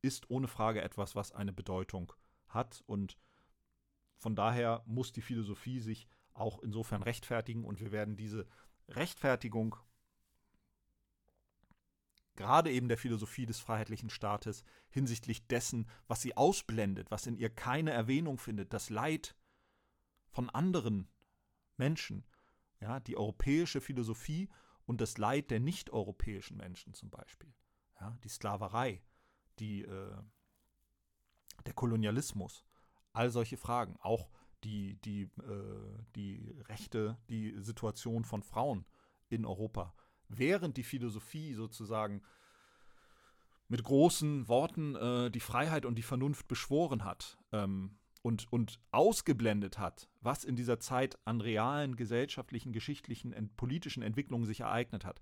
[0.00, 2.12] ist ohne Frage etwas, was eine Bedeutung
[2.48, 2.82] hat.
[2.86, 3.18] Und
[4.16, 7.64] von daher muss die Philosophie sich auch insofern rechtfertigen.
[7.64, 8.46] Und wir werden diese
[8.88, 9.76] Rechtfertigung
[12.36, 17.50] gerade eben der Philosophie des freiheitlichen Staates hinsichtlich dessen, was sie ausblendet, was in ihr
[17.50, 19.36] keine Erwähnung findet, das Leid
[20.30, 21.08] von anderen
[21.80, 22.24] Menschen,
[22.80, 24.48] ja, die europäische Philosophie
[24.86, 27.52] und das Leid der nicht-europäischen Menschen zum Beispiel,
[28.00, 29.02] ja, die Sklaverei,
[29.58, 30.16] die, äh,
[31.66, 32.64] der Kolonialismus,
[33.12, 34.30] all solche Fragen, auch
[34.62, 38.84] die, die, äh, die Rechte, die Situation von Frauen
[39.28, 39.94] in Europa.
[40.28, 42.22] Während die Philosophie sozusagen
[43.68, 49.78] mit großen Worten äh, die Freiheit und die Vernunft beschworen hat ähm, und, und ausgeblendet
[49.78, 55.20] hat, was in dieser Zeit an realen gesellschaftlichen, geschichtlichen und politischen Entwicklungen sich ereignet hat.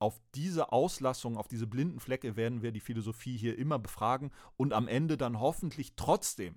[0.00, 4.72] auf diese Auslassung, auf diese blinden Flecke werden wir die Philosophie hier immer befragen und
[4.72, 6.56] am Ende dann hoffentlich trotzdem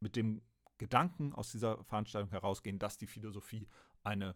[0.00, 0.42] mit dem
[0.78, 3.68] Gedanken aus dieser Veranstaltung herausgehen, dass die Philosophie
[4.02, 4.34] eine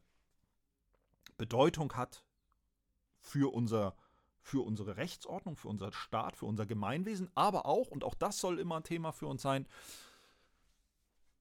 [1.37, 2.25] Bedeutung hat
[3.21, 3.97] für unser
[4.47, 8.61] für unsere Rechtsordnung, für unseren Staat, für unser Gemeinwesen, aber auch, und auch das soll
[8.61, 9.67] immer ein Thema für uns sein,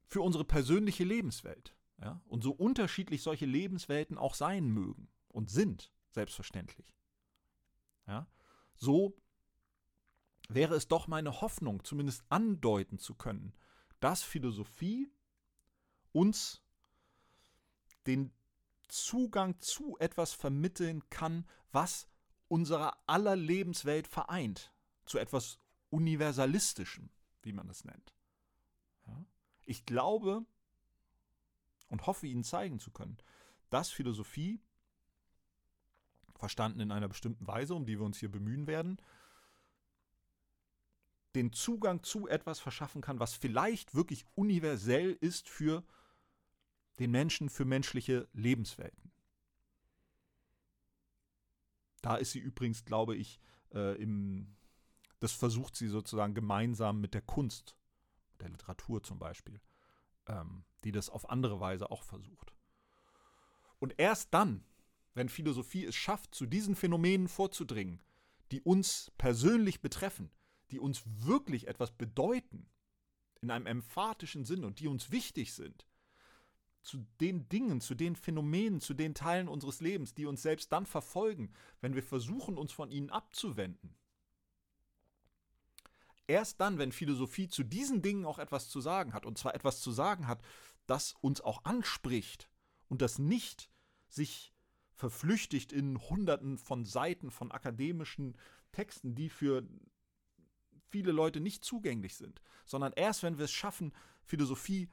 [0.08, 1.76] für unsere persönliche Lebenswelt.
[2.02, 2.20] Ja?
[2.26, 6.96] Und so unterschiedlich solche Lebenswelten auch sein mögen und sind, selbstverständlich.
[8.08, 8.26] Ja?
[8.76, 9.15] So
[10.50, 13.54] wäre es doch meine Hoffnung, zumindest andeuten zu können,
[14.00, 15.12] dass Philosophie
[16.12, 16.63] uns
[18.08, 18.34] den
[18.88, 22.08] Zugang zu etwas vermitteln kann, was
[22.47, 24.71] unserer aller Lebenswelt vereint.
[25.05, 27.10] Zu etwas Universalistischem,
[27.43, 28.13] wie man es nennt.
[29.08, 29.25] Ja?
[29.65, 30.45] Ich glaube
[31.89, 33.17] und hoffe Ihnen zeigen zu können,
[33.69, 34.60] dass Philosophie,
[36.38, 38.97] verstanden in einer bestimmten Weise, um die wir uns hier bemühen werden,
[41.34, 45.84] den Zugang zu etwas verschaffen kann, was vielleicht wirklich universell ist für
[46.99, 49.12] den Menschen, für menschliche Lebenswelten.
[52.06, 53.39] Da ist sie übrigens, glaube ich,
[53.74, 54.56] äh, im,
[55.20, 57.76] das versucht sie sozusagen gemeinsam mit der Kunst,
[58.39, 59.60] der Literatur zum Beispiel,
[60.28, 62.54] ähm, die das auf andere Weise auch versucht.
[63.80, 64.63] Und erst dann,
[65.15, 68.00] wenn Philosophie es schafft, zu diesen Phänomenen vorzudringen,
[68.52, 70.30] die uns persönlich betreffen,
[70.70, 72.70] die uns wirklich etwas bedeuten,
[73.41, 75.88] in einem emphatischen Sinn und die uns wichtig sind,
[76.86, 80.86] zu den Dingen, zu den Phänomenen, zu den Teilen unseres Lebens, die uns selbst dann
[80.86, 83.95] verfolgen, wenn wir versuchen, uns von ihnen abzuwenden.
[86.28, 89.82] Erst dann, wenn Philosophie zu diesen Dingen auch etwas zu sagen hat, und zwar etwas
[89.82, 90.41] zu sagen hat,
[90.88, 92.50] das uns auch anspricht
[92.88, 93.69] und das nicht
[94.08, 94.54] sich
[94.93, 98.38] verflüchtigt in Hunderten von Seiten von akademischen
[98.71, 99.67] Texten, die für
[100.89, 103.93] viele Leute nicht zugänglich sind, sondern erst wenn wir es schaffen,
[104.24, 104.89] Philosophie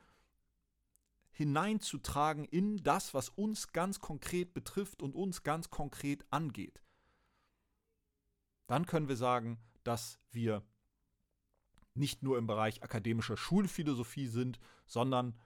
[1.32, 6.82] hineinzutragen in das, was uns ganz konkret betrifft und uns ganz konkret angeht.
[8.66, 10.62] Dann können wir sagen, dass wir
[11.94, 15.38] nicht nur im Bereich akademischer Schulphilosophie sind, sondern,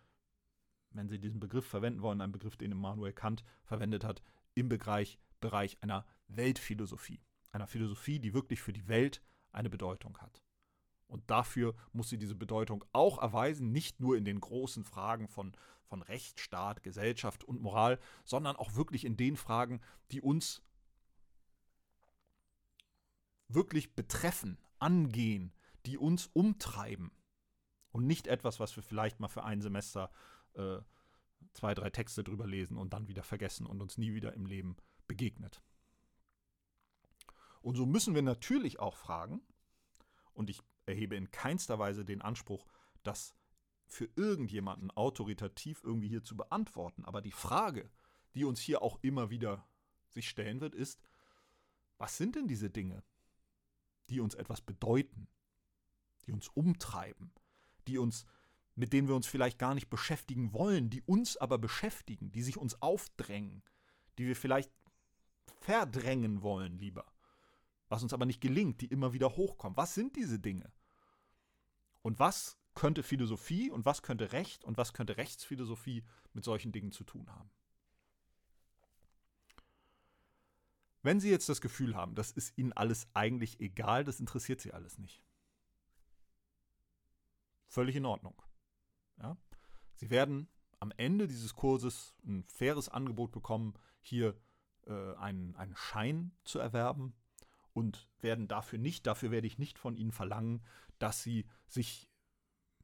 [0.90, 4.22] wenn Sie diesen Begriff verwenden wollen, ein Begriff, den Immanuel Kant verwendet hat,
[4.54, 7.20] im Bereich, Bereich einer Weltphilosophie.
[7.52, 10.42] Einer Philosophie, die wirklich für die Welt eine Bedeutung hat.
[11.08, 15.56] Und dafür muss sie diese Bedeutung auch erweisen, nicht nur in den großen Fragen von,
[15.84, 20.62] von Rechtsstaat, Gesellschaft und Moral, sondern auch wirklich in den Fragen, die uns
[23.48, 25.52] wirklich betreffen, angehen,
[25.86, 27.12] die uns umtreiben.
[27.92, 30.10] Und nicht etwas, was wir vielleicht mal für ein Semester
[30.54, 30.78] äh,
[31.52, 34.76] zwei, drei Texte drüber lesen und dann wieder vergessen und uns nie wieder im Leben
[35.06, 35.62] begegnet.
[37.62, 39.40] Und so müssen wir natürlich auch fragen,
[40.34, 42.66] und ich erhebe in keinster Weise den Anspruch,
[43.02, 43.34] das
[43.86, 47.04] für irgendjemanden autoritativ irgendwie hier zu beantworten.
[47.04, 47.90] Aber die Frage,
[48.34, 49.66] die uns hier auch immer wieder
[50.08, 51.00] sich stellen wird, ist,
[51.98, 53.02] was sind denn diese Dinge,
[54.10, 55.28] die uns etwas bedeuten,
[56.26, 57.32] die uns umtreiben,
[57.86, 58.26] die uns,
[58.74, 62.56] mit denen wir uns vielleicht gar nicht beschäftigen wollen, die uns aber beschäftigen, die sich
[62.56, 63.62] uns aufdrängen,
[64.18, 64.70] die wir vielleicht
[65.60, 67.06] verdrängen wollen lieber
[67.88, 69.76] was uns aber nicht gelingt, die immer wieder hochkommen.
[69.76, 70.70] Was sind diese Dinge?
[72.06, 76.92] Und was könnte Philosophie und was könnte Recht und was könnte Rechtsphilosophie mit solchen Dingen
[76.92, 77.50] zu tun haben?
[81.02, 84.72] Wenn Sie jetzt das Gefühl haben, das ist Ihnen alles eigentlich egal, das interessiert Sie
[84.72, 85.24] alles nicht.
[87.66, 88.40] Völlig in Ordnung.
[89.18, 89.36] Ja?
[89.94, 94.40] Sie werden am Ende dieses Kurses ein faires Angebot bekommen, hier
[94.86, 97.16] äh, einen, einen Schein zu erwerben,
[97.76, 100.62] und werden dafür nicht, dafür werde ich nicht von ihnen verlangen,
[100.98, 102.08] dass sie sich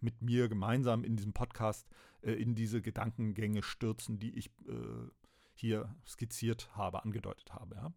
[0.01, 1.89] mit mir gemeinsam in diesem Podcast
[2.21, 5.09] äh, in diese Gedankengänge stürzen, die ich äh,
[5.55, 7.77] hier skizziert habe, angedeutet habe.
[7.77, 7.95] Ja?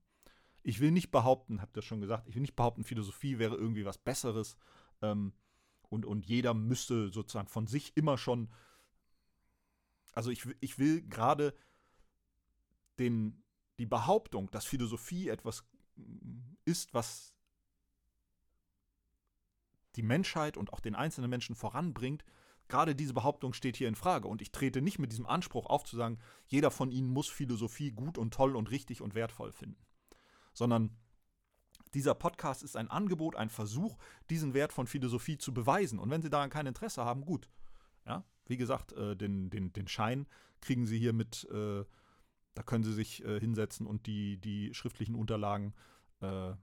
[0.63, 3.83] Ich will nicht behaupten, habt ihr schon gesagt, ich will nicht behaupten, Philosophie wäre irgendwie
[3.83, 4.55] was Besseres
[5.01, 5.33] ähm,
[5.89, 8.49] und, und jeder müsste sozusagen von sich immer schon,
[10.13, 11.53] also ich, ich will gerade
[12.99, 13.43] den,
[13.79, 15.67] die Behauptung, dass Philosophie etwas
[16.65, 17.33] ist, was
[19.95, 22.25] die Menschheit und auch den einzelnen Menschen voranbringt,
[22.67, 24.27] gerade diese Behauptung steht hier in Frage.
[24.27, 27.91] Und ich trete nicht mit diesem Anspruch auf zu sagen, jeder von ihnen muss Philosophie
[27.91, 29.85] gut und toll und richtig und wertvoll finden.
[30.53, 30.97] Sondern
[31.93, 33.97] dieser Podcast ist ein Angebot, ein Versuch,
[34.29, 35.99] diesen Wert von Philosophie zu beweisen.
[35.99, 37.49] Und wenn Sie daran kein Interesse haben, gut.
[38.05, 40.27] Ja, wie gesagt, äh, den, den, den Schein
[40.61, 41.85] kriegen Sie hier mit, äh,
[42.53, 45.73] Da können Sie sich äh, hinsetzen und die, die schriftlichen Unterlagen
[46.21, 46.53] äh,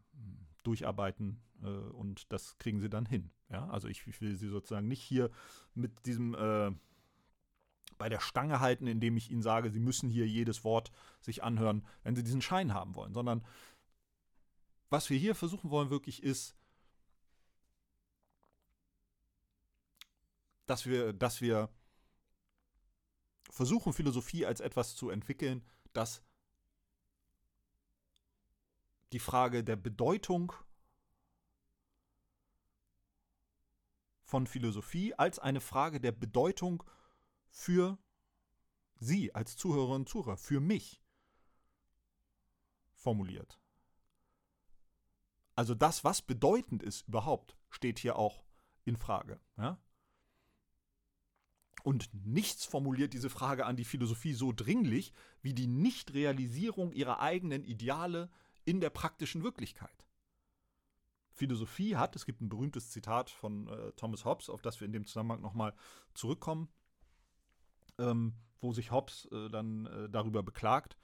[0.62, 3.30] durcharbeiten äh, und das kriegen Sie dann hin.
[3.50, 3.68] Ja?
[3.68, 5.30] Also ich will Sie sozusagen nicht hier
[5.74, 6.72] mit diesem äh,
[7.98, 11.86] bei der Stange halten, indem ich Ihnen sage, Sie müssen hier jedes Wort sich anhören,
[12.02, 13.44] wenn Sie diesen Schein haben wollen, sondern
[14.90, 16.54] was wir hier versuchen wollen wirklich ist,
[20.66, 21.68] dass wir, dass wir
[23.50, 25.62] versuchen, Philosophie als etwas zu entwickeln,
[25.92, 26.22] das
[29.12, 30.52] die Frage der Bedeutung
[34.22, 36.82] von Philosophie als eine Frage der Bedeutung
[37.50, 37.98] für
[38.96, 41.02] Sie als Zuhörerinnen und Zuhörer, für mich
[42.94, 43.58] formuliert.
[45.54, 48.44] Also das, was bedeutend ist überhaupt, steht hier auch
[48.84, 49.40] in Frage.
[49.58, 49.78] Ja?
[51.82, 57.64] Und nichts formuliert diese Frage an die Philosophie so dringlich wie die Nichtrealisierung ihrer eigenen
[57.64, 58.30] Ideale
[58.64, 60.06] in der praktischen Wirklichkeit.
[61.32, 64.92] Philosophie hat, es gibt ein berühmtes Zitat von äh, Thomas Hobbes, auf das wir in
[64.92, 65.74] dem Zusammenhang nochmal
[66.14, 66.68] zurückkommen,
[67.98, 70.98] ähm, wo sich Hobbes äh, dann äh, darüber beklagt,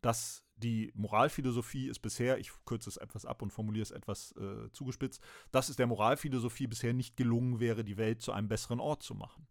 [0.00, 4.70] dass die Moralphilosophie ist bisher, ich kürze es etwas ab und formuliere es etwas äh,
[4.70, 9.02] zugespitzt, dass es der Moralphilosophie bisher nicht gelungen wäre, die Welt zu einem besseren Ort
[9.02, 9.46] zu machen.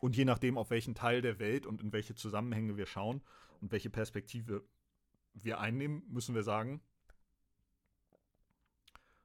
[0.00, 3.22] Und je nachdem, auf welchen Teil der Welt und in welche Zusammenhänge wir schauen
[3.62, 4.68] und welche Perspektive
[5.32, 6.82] wir einnehmen, müssen wir sagen,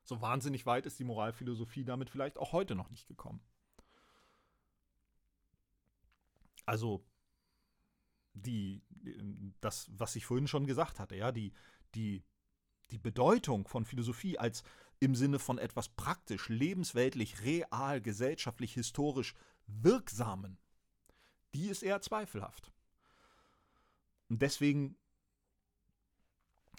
[0.03, 3.41] so wahnsinnig weit ist die Moralphilosophie damit vielleicht auch heute noch nicht gekommen.
[6.65, 7.03] Also
[8.33, 8.83] die,
[9.59, 11.51] das, was ich vorhin schon gesagt hatte, ja, die,
[11.95, 12.23] die,
[12.91, 14.63] die Bedeutung von Philosophie als
[14.99, 19.33] im Sinne von etwas praktisch, lebensweltlich, real, gesellschaftlich, historisch
[19.65, 20.57] wirksamen,
[21.53, 22.71] die ist eher zweifelhaft.
[24.29, 24.97] Und deswegen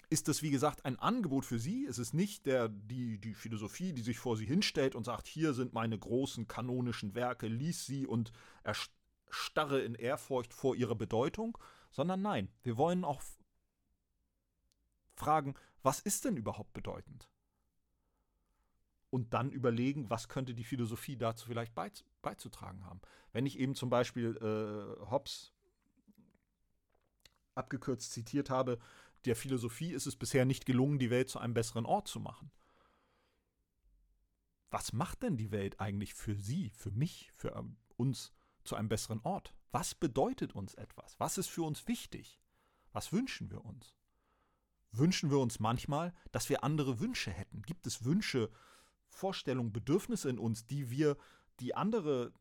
[0.09, 1.85] ist das, wie gesagt, ein Angebot für Sie.
[1.85, 5.53] Es ist nicht der, die, die Philosophie, die sich vor Sie hinstellt und sagt, hier
[5.53, 8.31] sind meine großen kanonischen Werke, lies sie und
[9.29, 11.57] starre in Ehrfurcht vor ihrer Bedeutung,
[11.91, 13.21] sondern nein, wir wollen auch
[15.15, 17.29] fragen, was ist denn überhaupt bedeutend?
[19.11, 21.73] Und dann überlegen, was könnte die Philosophie dazu vielleicht
[22.21, 23.01] beizutragen haben.
[23.31, 25.53] Wenn ich eben zum Beispiel äh, Hobbes
[27.59, 28.79] abgekürzt zitiert habe,
[29.25, 32.51] der Philosophie ist es bisher nicht gelungen, die Welt zu einem besseren Ort zu machen.
[34.71, 38.31] Was macht denn die Welt eigentlich für Sie, für mich, für ähm, uns
[38.63, 39.53] zu einem besseren Ort?
[39.71, 41.19] Was bedeutet uns etwas?
[41.19, 42.39] Was ist für uns wichtig?
[42.91, 43.95] Was wünschen wir uns?
[44.91, 47.61] Wünschen wir uns manchmal, dass wir andere Wünsche hätten?
[47.63, 48.49] Gibt es Wünsche,
[49.07, 51.17] Vorstellungen, Bedürfnisse in uns, die wir,
[51.59, 52.33] die andere,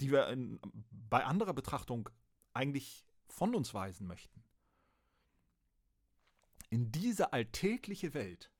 [0.00, 2.08] die wir in, bei anderer Betrachtung
[2.52, 3.05] eigentlich
[3.36, 4.42] von uns weisen möchten?
[6.70, 8.50] In diese alltägliche Welt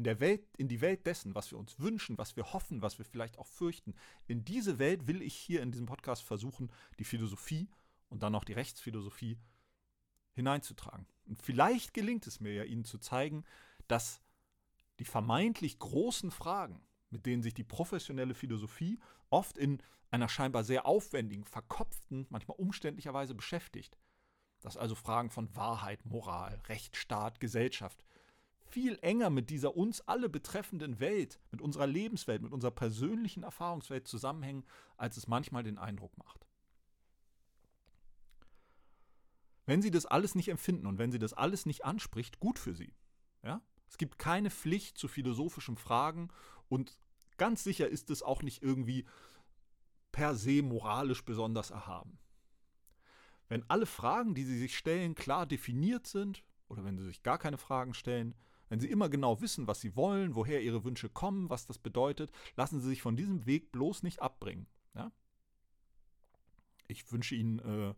[0.00, 2.96] in der Welt, in die Welt dessen, was wir uns wünschen, was wir hoffen, was
[2.96, 3.94] wir vielleicht auch fürchten.
[4.26, 7.68] In diese Welt will ich hier in diesem Podcast versuchen, die Philosophie
[8.08, 9.38] und dann auch die Rechtsphilosophie
[10.32, 11.06] hineinzutragen.
[11.26, 13.44] Und vielleicht gelingt es mir ja, Ihnen zu zeigen,
[13.88, 14.22] dass
[15.00, 20.86] die vermeintlich großen Fragen, mit denen sich die professionelle Philosophie oft in einer scheinbar sehr
[20.86, 23.98] aufwendigen, verkopften, manchmal umständlicherweise beschäftigt,
[24.60, 28.04] dass also Fragen von Wahrheit, Moral, Rechtsstaat, Gesellschaft
[28.70, 34.06] viel enger mit dieser uns alle betreffenden Welt, mit unserer Lebenswelt, mit unserer persönlichen Erfahrungswelt
[34.06, 34.64] zusammenhängen,
[34.96, 36.46] als es manchmal den Eindruck macht.
[39.66, 42.74] Wenn Sie das alles nicht empfinden und wenn Sie das alles nicht anspricht, gut für
[42.74, 42.94] Sie.
[43.42, 43.60] Ja?
[43.88, 46.28] Es gibt keine Pflicht zu philosophischen Fragen
[46.68, 46.96] und
[47.36, 49.06] ganz sicher ist es auch nicht irgendwie
[50.12, 52.18] per se moralisch besonders erhaben.
[53.50, 57.36] Wenn alle Fragen, die Sie sich stellen, klar definiert sind, oder wenn Sie sich gar
[57.36, 58.36] keine Fragen stellen,
[58.68, 62.30] wenn Sie immer genau wissen, was Sie wollen, woher Ihre Wünsche kommen, was das bedeutet,
[62.54, 64.68] lassen Sie sich von diesem Weg bloß nicht abbringen.
[64.94, 65.10] Ja?
[66.86, 67.92] Ich wünsche Ihnen äh,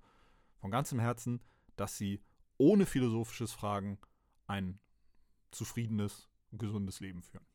[0.58, 1.42] von ganzem Herzen,
[1.76, 2.22] dass Sie
[2.56, 3.98] ohne philosophisches Fragen
[4.46, 4.80] ein
[5.50, 7.46] zufriedenes, gesundes Leben führen.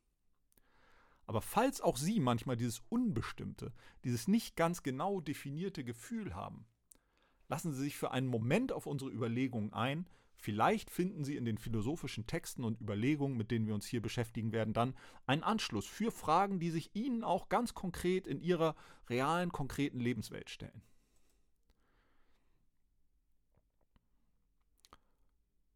[1.25, 6.67] Aber falls auch Sie manchmal dieses Unbestimmte, dieses nicht ganz genau definierte Gefühl haben,
[7.49, 10.07] lassen Sie sich für einen Moment auf unsere Überlegungen ein,
[10.39, 14.51] Vielleicht finden Sie in den philosophischen Texten und Überlegungen, mit denen wir uns hier beschäftigen
[14.51, 14.95] werden, dann
[15.25, 18.75] einen Anschluss für Fragen, die sich Ihnen auch ganz konkret in Ihrer
[19.09, 20.83] realen, konkreten Lebenswelt stellen.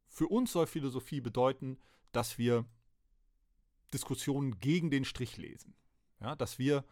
[0.08, 1.80] Für uns soll Philosophie bedeuten,
[2.12, 2.66] dass wir
[3.94, 5.74] Diskussionen gegen den Strich lesen.
[6.20, 6.86] Ja, dass wir,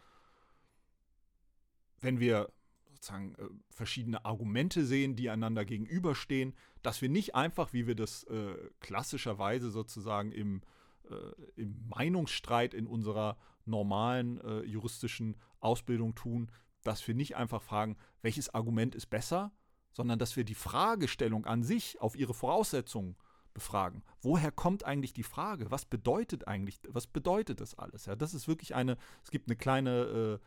[2.00, 2.52] wenn wir
[3.00, 8.24] sozusagen äh, verschiedene Argumente sehen, die einander gegenüberstehen, dass wir nicht einfach, wie wir das
[8.26, 10.62] äh, klassischerweise sozusagen im,
[11.10, 16.52] äh, im Meinungsstreit in unserer normalen äh, juristischen Ausbildung tun,
[16.84, 19.52] dass wir nicht einfach fragen, welches Argument ist besser,
[19.91, 23.16] sondern dass wir die Fragestellung an sich auf ihre Voraussetzungen
[23.54, 24.04] befragen.
[24.22, 25.72] Woher kommt eigentlich die Frage?
[25.72, 28.06] Was bedeutet eigentlich, was bedeutet das alles?
[28.06, 30.45] Ja, das ist wirklich eine, es gibt eine kleine äh,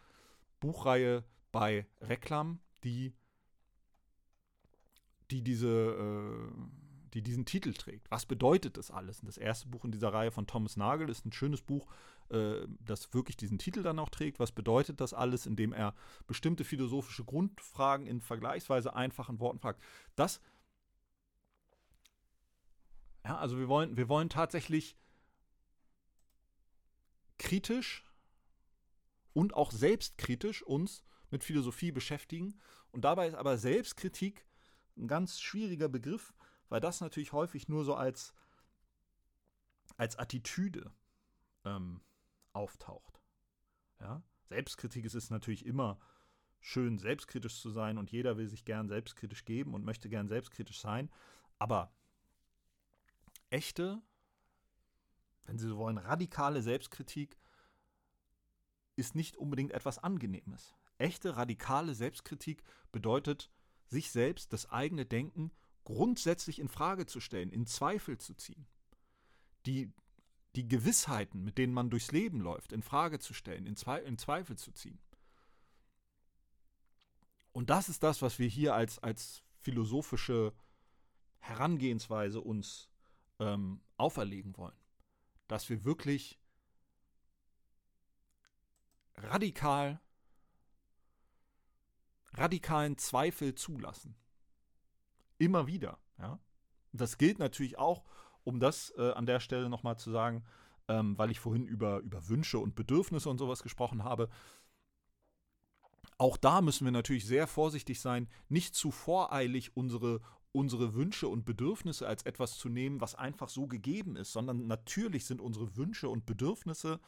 [0.61, 3.13] Buchreihe bei Reklam, die,
[5.31, 6.53] die diese, äh,
[7.15, 8.11] die diesen Titel trägt.
[8.11, 9.21] Was bedeutet das alles?
[9.21, 11.87] Und das erste Buch in dieser Reihe von Thomas Nagel ist ein schönes Buch,
[12.31, 14.41] äh, das wirklich diesen Titel dann auch trägt.
[14.41, 15.95] Was bedeutet das alles, indem er
[16.27, 19.83] bestimmte philosophische Grundfragen in vergleichsweise einfachen Worten fragt.
[20.17, 20.41] Das
[23.25, 24.97] ja, also wir wollen, wir wollen tatsächlich
[27.39, 28.05] kritisch
[29.33, 32.61] und auch selbstkritisch uns mit Philosophie beschäftigen.
[32.91, 34.47] Und dabei ist aber Selbstkritik
[34.97, 36.35] ein ganz schwieriger Begriff,
[36.69, 38.35] weil das natürlich häufig nur so als,
[39.97, 40.93] als Attitüde
[41.65, 42.01] ähm,
[42.53, 43.21] auftaucht.
[44.01, 44.23] Ja?
[44.45, 45.99] Selbstkritik ist es natürlich immer
[46.61, 50.81] schön, selbstkritisch zu sein und jeder will sich gern selbstkritisch geben und möchte gern selbstkritisch
[50.81, 51.11] sein.
[51.59, 51.93] Aber
[53.51, 54.03] echte,
[55.45, 57.39] wenn Sie so wollen, radikale Selbstkritik
[58.97, 60.75] ist nicht unbedingt etwas Angenehmes.
[61.03, 63.51] Echte radikale Selbstkritik bedeutet,
[63.87, 65.51] sich selbst, das eigene Denken
[65.85, 68.67] grundsätzlich in Frage zu stellen, in Zweifel zu ziehen.
[69.67, 69.93] Die,
[70.55, 74.17] die Gewissheiten, mit denen man durchs Leben läuft, in Frage zu stellen, in, Zwe in
[74.17, 74.99] Zweifel zu ziehen.
[77.53, 80.55] Und das ist das, was wir hier als, als philosophische
[81.39, 82.89] Herangehensweise uns
[83.39, 84.77] ähm, auferlegen wollen.
[85.49, 86.39] Dass wir wirklich
[89.17, 90.01] radikal,
[92.35, 94.15] radikalen Zweifel zulassen.
[95.39, 95.99] Immer wieder.
[96.19, 96.39] Ja?
[96.93, 98.05] Das gilt natürlich auch,
[98.45, 100.45] um das äh, an der Stelle nochmal zu sagen,
[100.89, 104.29] ähm, weil ich vorhin über, über Wünsche und Bedürfnisse und sowas gesprochen habe.
[106.19, 110.21] Auch da müssen wir natürlich sehr vorsichtig sein, nicht zu voreilig unsere
[110.53, 115.25] unsere Wünsche und Bedürfnisse als etwas zu nehmen, was einfach so gegeben ist, sondern natürlich
[115.25, 117.01] sind unsere Wünsche und Bedürfnisse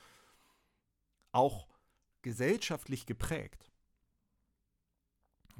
[1.30, 1.68] auch
[2.22, 3.70] gesellschaftlich geprägt.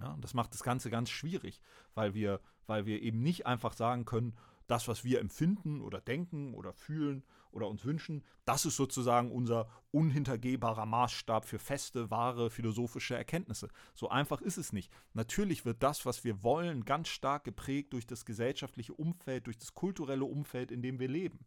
[0.01, 1.61] Ja, das macht das Ganze ganz schwierig,
[1.95, 4.35] weil wir, weil wir eben nicht einfach sagen können,
[4.67, 7.23] das, was wir empfinden oder denken oder fühlen
[7.53, 13.69] oder uns wünschen, das ist sozusagen unser unhintergehbarer Maßstab für feste, wahre philosophische Erkenntnisse.
[13.95, 14.91] So einfach ist es nicht.
[15.13, 19.75] Natürlich wird das, was wir wollen, ganz stark geprägt durch das gesellschaftliche Umfeld, durch das
[19.75, 21.45] kulturelle Umfeld, in dem wir leben.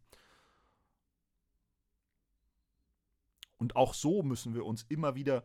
[3.58, 5.44] Und auch so müssen wir uns immer wieder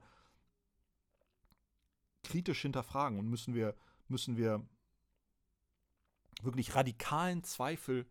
[2.24, 3.76] kritisch hinterfragen und müssen wir,
[4.08, 4.66] müssen wir
[6.42, 8.06] wirklich radikalen Zweifel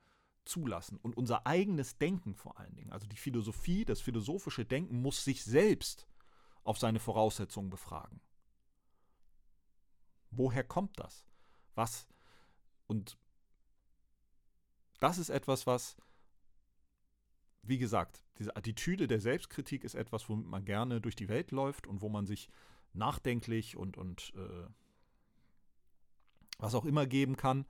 [0.45, 2.93] zulassen und unser eigenes Denken vor allen Dingen.
[2.93, 6.07] Also die Philosophie, das philosophische Denken muss sich selbst
[6.65, 8.21] auf seine Voraussetzungen befragen.
[10.31, 11.27] Woher kommt das?
[11.75, 12.07] Was?
[12.87, 13.19] Und
[14.99, 15.97] das ist etwas, was,
[17.63, 21.87] wie gesagt, diese Attitüde der Selbstkritik ist etwas, womit man gerne durch die Welt läuft
[21.87, 22.49] und wo man sich
[22.93, 24.67] nachdenklich und, und äh,
[26.59, 27.67] was auch immer geben kann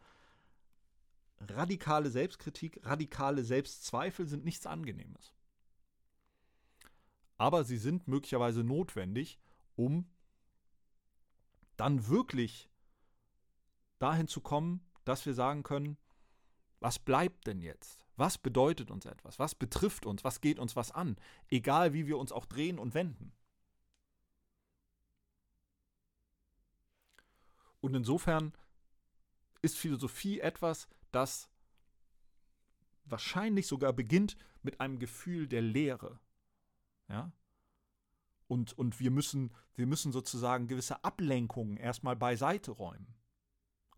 [1.51, 5.35] radikale Selbstkritik, radikale Selbstzweifel sind nichts Angenehmes.
[7.39, 9.39] Aber sie sind möglicherweise notwendig,
[9.75, 10.07] um
[11.77, 12.71] dann wirklich
[13.99, 15.97] dahin zu kommen, dass wir sagen können,
[16.81, 18.07] was bleibt denn jetzt?
[18.17, 19.39] Was bedeutet uns etwas?
[19.39, 20.23] Was betrifft uns?
[20.25, 21.17] Was geht uns was an?
[21.49, 23.33] Egal wie wir uns auch drehen und wenden.
[27.83, 28.53] Und insofern
[29.61, 31.51] ist Philosophie etwas, das
[33.05, 36.21] wahrscheinlich sogar beginnt mit einem Gefühl der Leere.
[37.09, 37.33] Ja?
[38.47, 43.15] Und, und wir, müssen, wir müssen sozusagen gewisse Ablenkungen erstmal beiseite räumen.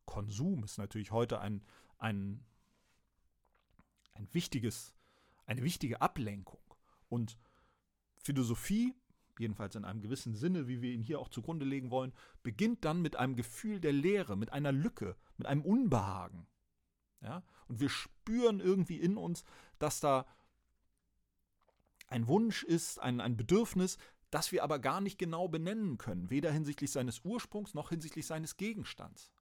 [0.07, 1.63] Konsum ist natürlich heute ein,
[1.99, 2.43] ein,
[4.15, 4.95] ein wichtiges,
[5.45, 6.63] eine wichtige Ablenkung.
[7.11, 7.37] Und
[8.17, 8.95] Philosophie,
[9.39, 12.13] jedenfalls in einem gewissen Sinne, wie wir ihn hier auch zugrunde legen wollen,
[12.43, 16.47] beginnt dann mit einem Gefühl der Leere, mit einer Lücke, mit einem Unbehagen.
[17.21, 17.43] Ja?
[17.69, 19.45] Und wir spüren irgendwie in uns,
[19.79, 20.27] dass da
[22.07, 23.99] ein Wunsch ist, ein, ein Bedürfnis,
[24.31, 28.57] das wir aber gar nicht genau benennen können, weder hinsichtlich seines Ursprungs noch hinsichtlich seines
[28.57, 29.33] Gegenstands.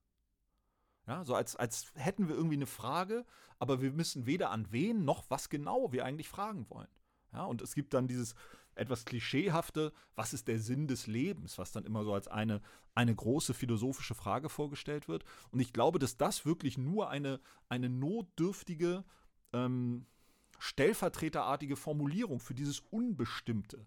[1.08, 3.26] Ja, so als, als hätten wir irgendwie eine Frage,
[3.60, 6.88] aber wir wissen weder an wen noch was genau wir eigentlich fragen wollen.
[7.34, 8.36] Ja, und es gibt dann dieses,
[8.76, 12.62] etwas klischeehafte, was ist der Sinn des Lebens, was dann immer so als eine,
[12.96, 15.24] eine große philosophische Frage vorgestellt wird.
[15.52, 19.04] Und ich glaube, dass das wirklich nur eine, eine notdürftige,
[19.52, 20.06] ähm,
[20.60, 23.86] stellvertreterartige Formulierung für dieses unbestimmte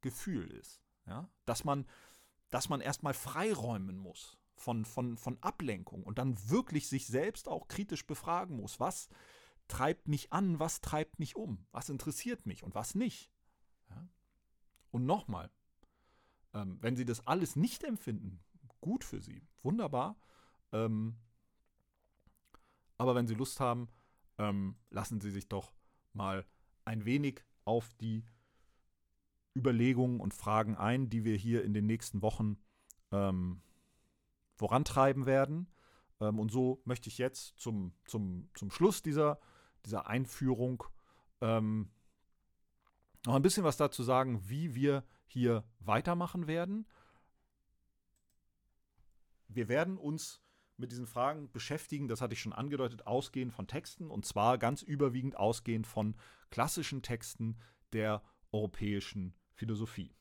[0.00, 0.80] Gefühl ist.
[1.06, 1.28] Ja?
[1.44, 1.86] Dass man,
[2.50, 7.68] dass man erstmal freiräumen muss von, von, von Ablenkung und dann wirklich sich selbst auch
[7.68, 9.08] kritisch befragen muss, was
[9.68, 13.30] treibt mich an, was treibt mich um, was interessiert mich und was nicht.
[14.96, 15.50] Und nochmal,
[16.54, 18.42] ähm, wenn Sie das alles nicht empfinden,
[18.80, 20.16] gut für Sie, wunderbar.
[20.72, 21.18] Ähm,
[22.96, 23.90] aber wenn Sie Lust haben,
[24.38, 25.74] ähm, lassen Sie sich doch
[26.14, 26.46] mal
[26.86, 28.24] ein wenig auf die
[29.54, 32.56] Überlegungen und Fragen ein, die wir hier in den nächsten Wochen
[33.12, 33.60] ähm,
[34.54, 35.70] vorantreiben werden.
[36.20, 39.40] Ähm, und so möchte ich jetzt zum, zum, zum Schluss dieser,
[39.84, 40.84] dieser Einführung
[41.42, 41.90] ähm,
[43.26, 46.86] noch ein bisschen was dazu sagen, wie wir hier weitermachen werden.
[49.48, 50.42] Wir werden uns
[50.76, 54.82] mit diesen Fragen beschäftigen, das hatte ich schon angedeutet, ausgehend von Texten und zwar ganz
[54.82, 56.16] überwiegend ausgehend von
[56.50, 57.58] klassischen Texten
[57.92, 58.22] der
[58.52, 60.14] europäischen Philosophie.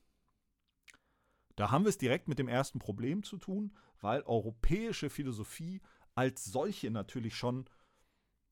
[1.56, 5.82] Da haben wir es direkt mit dem ersten Problem zu tun, weil europäische Philosophie
[6.14, 7.66] als solche natürlich schon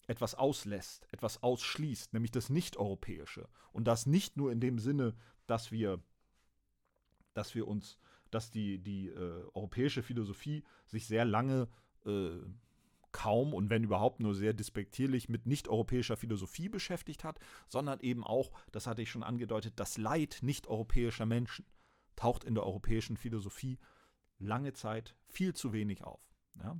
[0.07, 3.47] etwas auslässt, etwas ausschließt, nämlich das Nicht-Europäische.
[3.71, 5.15] Und das nicht nur in dem Sinne,
[5.47, 6.01] dass wir,
[7.33, 7.97] dass wir uns,
[8.31, 11.69] dass die, die äh, europäische Philosophie sich sehr lange
[12.05, 12.39] äh,
[13.11, 17.39] kaum und wenn überhaupt nur sehr despektierlich mit nicht-europäischer Philosophie beschäftigt hat,
[17.69, 21.65] sondern eben auch, das hatte ich schon angedeutet, das Leid nicht-europäischer Menschen
[22.15, 23.79] taucht in der europäischen Philosophie
[24.39, 26.21] lange Zeit viel zu wenig auf.
[26.55, 26.77] Ja?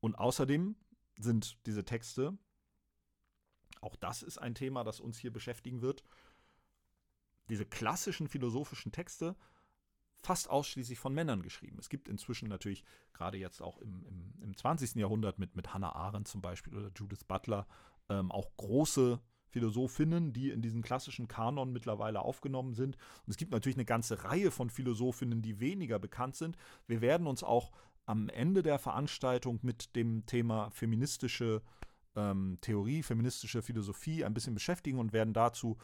[0.00, 0.76] Und außerdem
[1.22, 2.36] sind diese Texte,
[3.80, 6.04] auch das ist ein Thema, das uns hier beschäftigen wird,
[7.48, 9.36] diese klassischen philosophischen Texte
[10.22, 11.78] fast ausschließlich von Männern geschrieben.
[11.78, 14.96] Es gibt inzwischen natürlich, gerade jetzt auch im, im, im 20.
[14.96, 17.66] Jahrhundert mit, mit Hannah Arendt zum Beispiel oder Judith Butler,
[18.08, 22.96] ähm, auch große Philosophinnen, die in diesen klassischen Kanon mittlerweile aufgenommen sind.
[23.26, 26.56] Und es gibt natürlich eine ganze Reihe von Philosophinnen, die weniger bekannt sind.
[26.86, 27.72] Wir werden uns auch
[28.06, 31.62] am Ende der Veranstaltung mit dem Thema feministische
[32.16, 35.78] ähm, Theorie, feministische Philosophie ein bisschen beschäftigen und werden dazu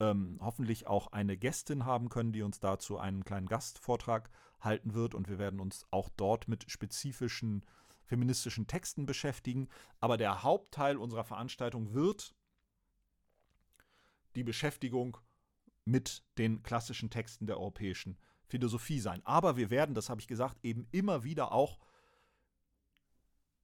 [0.00, 5.14] ähm, hoffentlich auch eine Gästin haben können, die uns dazu einen kleinen Gastvortrag halten wird.
[5.14, 7.64] Und wir werden uns auch dort mit spezifischen
[8.04, 9.68] feministischen Texten beschäftigen.
[10.00, 12.34] Aber der Hauptteil unserer Veranstaltung wird
[14.34, 15.18] die Beschäftigung
[15.84, 18.18] mit den klassischen Texten der europäischen
[18.48, 19.24] Philosophie sein.
[19.24, 21.78] Aber wir werden, das habe ich gesagt, eben immer wieder auch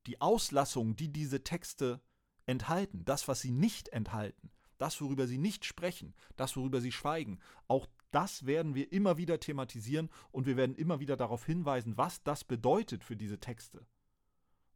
[0.07, 2.01] die Auslassungen, die diese Texte
[2.47, 7.39] enthalten, das, was sie nicht enthalten, das, worüber sie nicht sprechen, das, worüber sie schweigen,
[7.69, 12.23] auch das werden wir immer wieder thematisieren und wir werden immer wieder darauf hinweisen, was
[12.23, 13.87] das bedeutet für diese Texte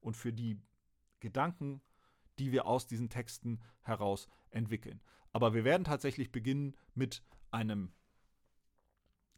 [0.00, 0.60] und für die
[1.20, 1.80] Gedanken,
[2.38, 5.00] die wir aus diesen Texten heraus entwickeln.
[5.32, 7.92] Aber wir werden tatsächlich beginnen mit einem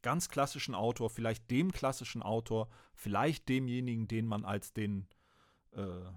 [0.03, 5.07] ganz klassischen Autor, vielleicht dem klassischen Autor, vielleicht demjenigen, den man als den
[5.72, 6.11] äh,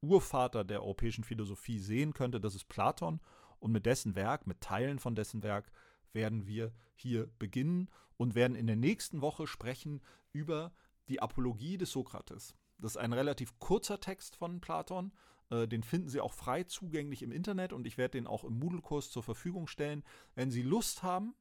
[0.00, 3.20] Urvater der europäischen Philosophie sehen könnte, das ist Platon.
[3.60, 5.70] Und mit dessen Werk, mit Teilen von dessen Werk,
[6.12, 10.02] werden wir hier beginnen und werden in der nächsten Woche sprechen
[10.32, 10.72] über
[11.08, 12.54] die Apologie des Sokrates.
[12.78, 15.12] Das ist ein relativ kurzer Text von Platon.
[15.50, 18.58] Äh, den finden Sie auch frei zugänglich im Internet und ich werde den auch im
[18.58, 20.02] Moodle-Kurs zur Verfügung stellen.
[20.34, 21.34] Wenn Sie Lust haben,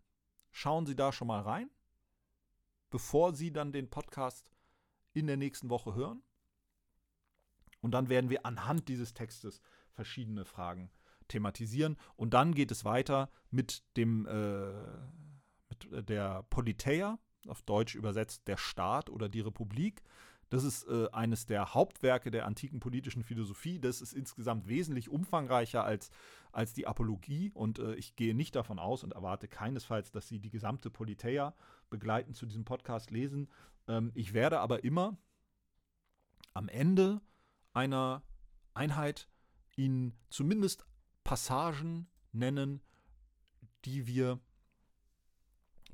[0.51, 1.69] schauen Sie da schon mal rein,
[2.89, 4.51] bevor Sie dann den Podcast
[5.13, 6.23] in der nächsten Woche hören.
[7.81, 10.91] Und dann werden wir anhand dieses Textes verschiedene Fragen
[11.27, 11.97] thematisieren.
[12.15, 14.71] Und dann geht es weiter mit dem äh,
[15.69, 20.03] mit der Politeia, auf Deutsch übersetzt der Staat oder die Republik.
[20.51, 23.79] Das ist äh, eines der Hauptwerke der antiken politischen Philosophie.
[23.79, 26.11] Das ist insgesamt wesentlich umfangreicher als,
[26.51, 27.51] als die Apologie.
[27.53, 31.55] Und äh, ich gehe nicht davon aus und erwarte keinesfalls, dass Sie die gesamte Politeia
[31.89, 33.47] begleitend zu diesem Podcast lesen.
[33.87, 35.17] Ähm, ich werde aber immer
[36.53, 37.21] am Ende
[37.71, 38.21] einer
[38.73, 39.29] Einheit
[39.77, 40.85] Ihnen zumindest
[41.23, 42.81] Passagen nennen,
[43.85, 44.41] die wir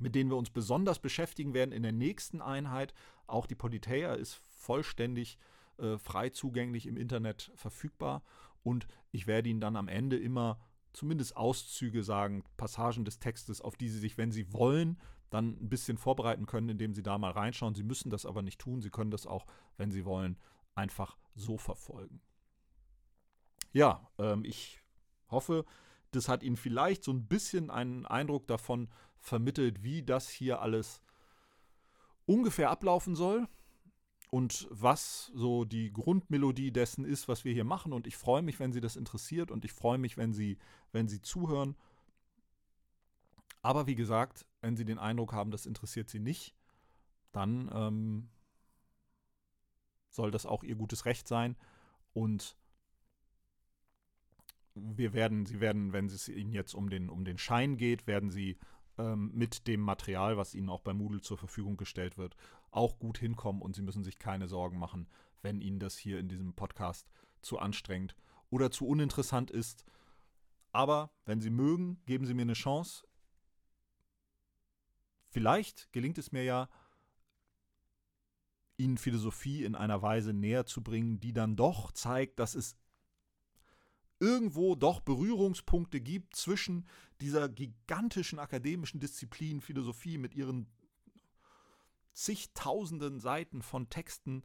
[0.00, 2.94] mit denen wir uns besonders beschäftigen werden in der nächsten Einheit.
[3.26, 5.38] Auch die Politeia ist vollständig
[5.78, 8.22] äh, frei zugänglich im Internet verfügbar.
[8.62, 10.60] Und ich werde Ihnen dann am Ende immer
[10.92, 15.00] zumindest Auszüge sagen, Passagen des Textes, auf die Sie sich, wenn Sie wollen,
[15.30, 17.74] dann ein bisschen vorbereiten können, indem Sie da mal reinschauen.
[17.74, 18.80] Sie müssen das aber nicht tun.
[18.80, 19.46] Sie können das auch,
[19.76, 20.38] wenn Sie wollen,
[20.74, 22.20] einfach so verfolgen.
[23.72, 24.80] Ja, ähm, ich
[25.30, 25.64] hoffe,
[26.10, 28.88] Das hat Ihnen vielleicht so ein bisschen einen Eindruck davon
[29.18, 31.02] vermittelt, wie das hier alles
[32.24, 33.46] ungefähr ablaufen soll
[34.30, 37.92] und was so die Grundmelodie dessen ist, was wir hier machen.
[37.92, 40.58] Und ich freue mich, wenn Sie das interessiert und ich freue mich, wenn Sie,
[40.92, 41.76] wenn Sie zuhören.
[43.62, 46.54] Aber wie gesagt, wenn Sie den Eindruck haben, das interessiert Sie nicht,
[47.32, 48.28] dann ähm,
[50.10, 51.56] soll das auch Ihr gutes Recht sein.
[52.12, 52.56] Und
[54.74, 58.30] wir werden, Sie werden, wenn es Ihnen jetzt um den, um den Schein geht, werden
[58.30, 58.58] Sie
[58.98, 62.36] ähm, mit dem Material, was Ihnen auch bei Moodle zur Verfügung gestellt wird,
[62.70, 65.08] auch gut hinkommen und Sie müssen sich keine Sorgen machen,
[65.42, 67.08] wenn Ihnen das hier in diesem Podcast
[67.40, 68.16] zu anstrengend
[68.50, 69.84] oder zu uninteressant ist.
[70.72, 73.06] Aber wenn Sie mögen, geben Sie mir eine Chance.
[75.30, 76.68] Vielleicht gelingt es mir ja,
[78.76, 82.76] Ihnen Philosophie in einer Weise näher zu bringen, die dann doch zeigt, dass es
[84.20, 86.86] irgendwo doch Berührungspunkte gibt zwischen
[87.20, 90.68] dieser gigantischen akademischen Disziplin Philosophie mit ihren
[92.18, 94.42] zigtausenden Seiten von Texten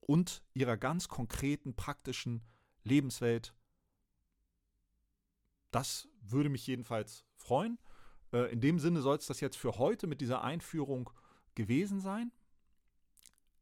[0.00, 2.42] und ihrer ganz konkreten praktischen
[2.82, 3.54] Lebenswelt.
[5.70, 7.78] Das würde mich jedenfalls freuen.
[8.32, 11.10] Äh, in dem Sinne soll es das jetzt für heute mit dieser Einführung
[11.54, 12.32] gewesen sein.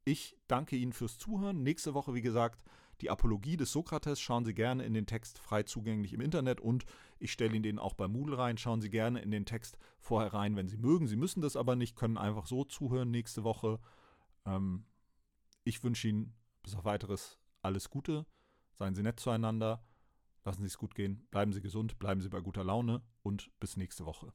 [0.05, 1.65] Ich danke Ihnen fürs Zuhören.
[1.65, 2.63] Nächste Woche, wie gesagt,
[3.01, 4.21] die Apologie des Sokrates.
[4.21, 6.85] Schauen Sie gerne in den Text frei zugänglich im Internet und
[7.19, 8.59] ich stelle Ihnen den auch bei Moodle rein.
[8.59, 11.07] Schauen Sie gerne in den Text vorher rein, wenn Sie mögen.
[11.07, 13.79] Sie müssen das aber nicht, können einfach so zuhören nächste Woche.
[14.45, 14.85] Ähm,
[15.65, 18.27] ich wünsche Ihnen bis auf weiteres alles Gute.
[18.75, 19.83] Seien Sie nett zueinander.
[20.45, 21.27] Lassen Sie es gut gehen.
[21.31, 24.33] Bleiben Sie gesund, bleiben Sie bei guter Laune und bis nächste Woche.